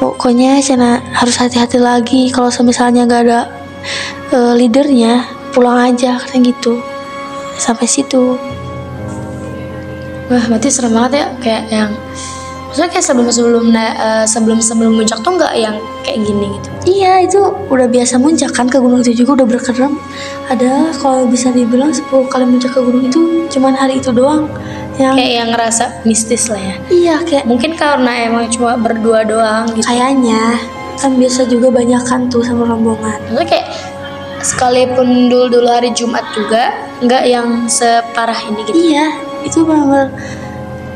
Pokoknya 0.00 0.58
sana 0.58 0.98
harus 1.14 1.38
hati-hati 1.38 1.78
lagi 1.78 2.32
kalau 2.34 2.50
misalnya 2.66 3.06
nggak 3.06 3.22
ada 3.28 3.40
uh, 4.34 4.52
leadernya 4.58 5.22
pulang 5.54 5.94
aja 5.94 6.18
katanya 6.18 6.50
gitu. 6.50 6.82
Sampai 7.60 7.86
situ. 7.86 8.34
Wah, 10.32 10.44
berarti 10.48 10.72
serem 10.72 10.96
banget 10.96 11.12
ya 11.20 11.26
kayak 11.44 11.64
yang 11.68 11.90
maksudnya 12.72 12.88
kayak 12.88 13.04
sebelum 13.04 13.28
sebelum 13.28 13.64
uh, 13.76 14.24
sebelum 14.24 14.58
sebelum 14.64 14.92
muncak 14.96 15.20
tuh 15.20 15.36
nggak 15.36 15.52
yang 15.60 15.76
kayak 16.08 16.24
gini 16.24 16.56
gitu. 16.56 16.68
Iya, 16.88 17.28
itu 17.28 17.40
udah 17.68 17.84
biasa 17.84 18.16
muncak 18.16 18.48
kan 18.56 18.64
ke 18.64 18.80
gunung 18.80 19.04
itu 19.04 19.12
juga 19.12 19.44
udah 19.44 19.46
berkerem. 19.52 20.00
Ada 20.48 20.96
kalau 20.96 21.28
bisa 21.28 21.52
dibilang 21.52 21.92
10 21.92 22.08
kali 22.32 22.48
muncak 22.48 22.72
ke 22.72 22.80
gunung 22.80 23.04
itu 23.04 23.44
cuman 23.52 23.76
hari 23.76 24.00
itu 24.00 24.08
doang 24.08 24.48
yang 24.96 25.12
kayak 25.20 25.32
yang 25.44 25.48
ngerasa 25.52 26.00
mistis 26.08 26.48
lah 26.48 26.56
ya. 26.56 26.76
Iya, 26.88 27.16
kayak 27.28 27.44
mungkin 27.44 27.76
karena 27.76 28.24
emang 28.24 28.48
cuma 28.48 28.80
berdua 28.80 29.28
doang 29.28 29.68
gitu. 29.76 29.84
Kayaknya 29.84 30.56
kan 30.96 31.12
biasa 31.20 31.44
juga 31.52 31.68
banyak 31.68 32.02
kan 32.08 32.32
tuh 32.32 32.40
sama 32.40 32.72
rombongan. 32.72 33.20
Maksudnya 33.28 33.48
kayak 33.52 33.66
sekalipun 34.40 35.28
dulu 35.28 35.60
dulu 35.60 35.68
hari 35.68 35.92
Jumat 35.92 36.24
juga 36.32 36.72
nggak 37.04 37.24
yang 37.28 37.68
separah 37.68 38.40
ini 38.48 38.64
gitu. 38.64 38.96
Iya, 38.96 39.06
itu 39.44 39.60
benar 39.60 40.08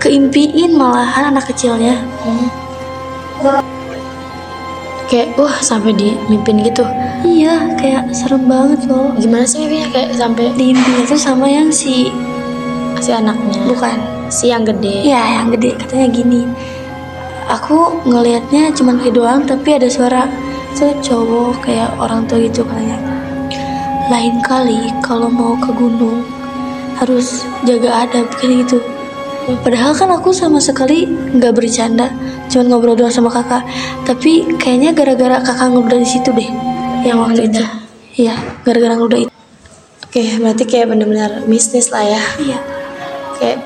keimpiin 0.06 0.78
malahan 0.78 1.34
anak 1.34 1.50
kecilnya. 1.50 1.98
Hmm. 2.22 2.46
kayak 5.06 5.38
wah 5.38 5.54
sampai 5.62 5.94
dimimpin 5.94 6.62
gitu. 6.66 6.82
Iya 7.22 7.78
kayak 7.78 8.10
serem 8.14 8.46
banget 8.46 8.86
loh. 8.90 9.14
Gimana 9.18 9.46
sih 9.46 9.62
mimpinya 9.62 9.86
kayak 9.94 10.10
sampai 10.18 10.50
diimpiin 10.58 11.06
itu 11.06 11.14
sama 11.18 11.46
yang 11.46 11.70
si 11.70 12.10
si 13.02 13.10
anaknya. 13.10 13.66
Bukan. 13.66 13.98
Si 14.30 14.50
yang 14.50 14.66
gede. 14.66 15.06
Ya 15.06 15.42
yang 15.42 15.54
gede. 15.54 15.78
Katanya 15.78 16.06
gini 16.10 16.42
aku 17.46 18.02
ngelihatnya 18.02 18.74
cuma 18.74 18.98
kayak 18.98 19.14
doang 19.14 19.46
tapi 19.46 19.78
ada 19.78 19.86
suara 19.86 20.26
tuh 20.74 20.90
cowok 20.98 21.62
kayak 21.62 21.90
orang 22.02 22.26
tua 22.26 22.42
gitu 22.42 22.66
katanya. 22.66 22.98
Lain 24.10 24.42
kali 24.42 24.90
kalau 25.06 25.30
mau 25.30 25.54
ke 25.58 25.70
gunung 25.70 26.26
harus 26.98 27.46
jaga 27.62 28.06
adab 28.06 28.26
kayak 28.42 28.66
gitu 28.66 28.82
padahal 29.62 29.92
kan 29.94 30.10
aku 30.10 30.34
sama 30.34 30.58
sekali 30.58 31.06
nggak 31.06 31.52
bercanda 31.54 32.10
cuma 32.50 32.66
ngobrol 32.66 32.98
doang 32.98 33.14
sama 33.14 33.30
kakak. 33.30 33.62
Tapi 34.02 34.58
kayaknya 34.58 34.90
gara-gara 34.90 35.38
kakak 35.42 35.68
ngobrol 35.70 36.02
di 36.02 36.08
situ 36.08 36.30
deh 36.34 36.50
yang 37.06 37.22
waktu 37.22 37.50
itu. 37.50 37.62
Iya 38.18 38.34
gara-gara 38.66 38.94
ngobrol 38.98 39.28
itu. 39.28 39.32
Oke 40.06 40.22
berarti 40.42 40.64
kayak 40.66 40.86
benar-benar 40.90 41.30
bisnis 41.46 41.92
lah 41.94 42.02
ya. 42.02 42.22
Iya. 42.42 42.58
Kayak 43.38 43.58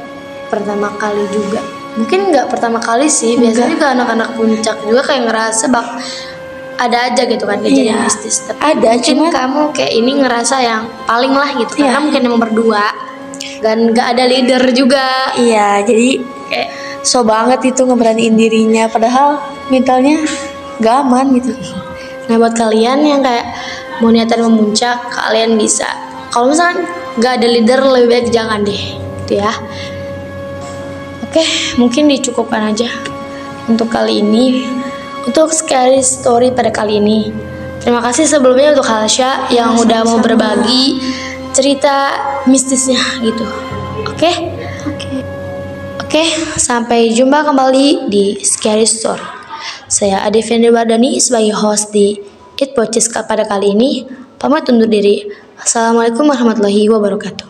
pertama 0.53 0.93
kali 1.01 1.25
juga. 1.33 1.61
Mungkin 1.97 2.35
nggak 2.35 2.47
pertama 2.53 2.79
kali 2.79 3.09
sih 3.09 3.41
biasanya 3.41 3.71
juga 3.73 3.87
anak-anak 3.97 4.29
puncak 4.37 4.77
juga 4.85 5.03
kayak 5.07 5.23
ngerasa 5.27 5.65
bak 5.73 5.87
ada 6.81 7.13
aja 7.13 7.23
gitu 7.29 7.45
kan 7.45 7.61
kejadian 7.61 8.01
iya, 8.01 8.05
mistis. 8.09 8.49
Tapi 8.49 8.57
ada 8.57 8.97
mungkin 8.97 9.05
cuman 9.05 9.31
kamu 9.37 9.61
kayak 9.77 9.93
ini 9.93 10.13
ngerasa 10.25 10.57
yang 10.65 10.83
paling 11.05 11.35
lah 11.37 11.51
gitu 11.53 11.73
iya. 11.77 11.93
karena 11.93 12.01
mungkin 12.01 12.21
emang 12.25 12.41
berdua 12.41 13.10
dan 13.61 13.93
gak 13.93 14.17
ada 14.17 14.25
leader 14.29 14.63
juga. 14.73 15.35
Iya 15.37 15.85
jadi 15.85 16.21
kayak 16.51 16.69
so 17.05 17.25
banget 17.25 17.75
itu 17.75 17.83
ngeberaniin 17.85 18.35
dirinya. 18.37 18.85
Padahal 18.89 19.41
mentalnya 19.69 20.23
gak 20.81 21.07
aman 21.07 21.37
gitu. 21.37 21.53
Nah 22.29 22.35
buat 22.39 22.55
kalian 22.55 23.05
yang 23.05 23.21
kayak 23.21 23.47
mau 24.01 24.09
niatan 24.09 24.45
memuncak 24.47 25.01
kalian 25.13 25.59
bisa. 25.61 25.89
Kalau 26.31 26.53
misalkan 26.53 26.87
gak 27.19 27.43
ada 27.43 27.47
leader 27.51 27.81
lebih 27.85 28.09
baik 28.09 28.27
jangan 28.31 28.63
deh 28.63 28.83
gitu 29.27 29.41
ya. 29.41 29.53
Oke 31.27 31.43
mungkin 31.79 32.11
dicukupkan 32.11 32.75
aja 32.75 32.89
untuk 33.69 33.91
kali 33.91 34.23
ini. 34.23 34.67
Untuk 35.21 35.53
scary 35.53 36.01
story 36.01 36.49
pada 36.49 36.73
kali 36.73 36.97
ini. 36.97 37.29
Terima 37.81 38.01
kasih 38.01 38.25
sebelumnya 38.25 38.73
untuk 38.73 38.89
Halsha 38.89 39.53
yang 39.53 39.77
ya, 39.77 39.81
udah 39.85 40.01
mau 40.05 40.17
berbagi 40.21 40.97
cerita 41.51 42.15
mistisnya 42.47 43.01
gitu. 43.23 43.47
Oke? 44.07 44.17
Okay? 44.17 44.35
Oke. 44.87 44.97
Okay. 44.97 45.21
Oke, 46.11 46.27
okay, 46.27 46.59
sampai 46.59 47.15
jumpa 47.15 47.47
kembali 47.47 48.11
di 48.11 48.43
Scary 48.43 48.83
Story. 48.83 49.23
Saya 49.87 50.27
Ade 50.27 50.43
Fendi 50.43 50.67
Wardani 50.67 51.23
sebagai 51.23 51.55
host 51.55 51.95
di 51.95 52.19
It 52.59 52.75
Podcast 52.75 53.15
pada 53.15 53.47
kali 53.47 53.79
ini. 53.79 54.03
Pamit 54.35 54.67
undur 54.67 54.91
diri. 54.91 55.31
Assalamualaikum 55.55 56.27
warahmatullahi 56.27 56.91
wabarakatuh. 56.91 57.50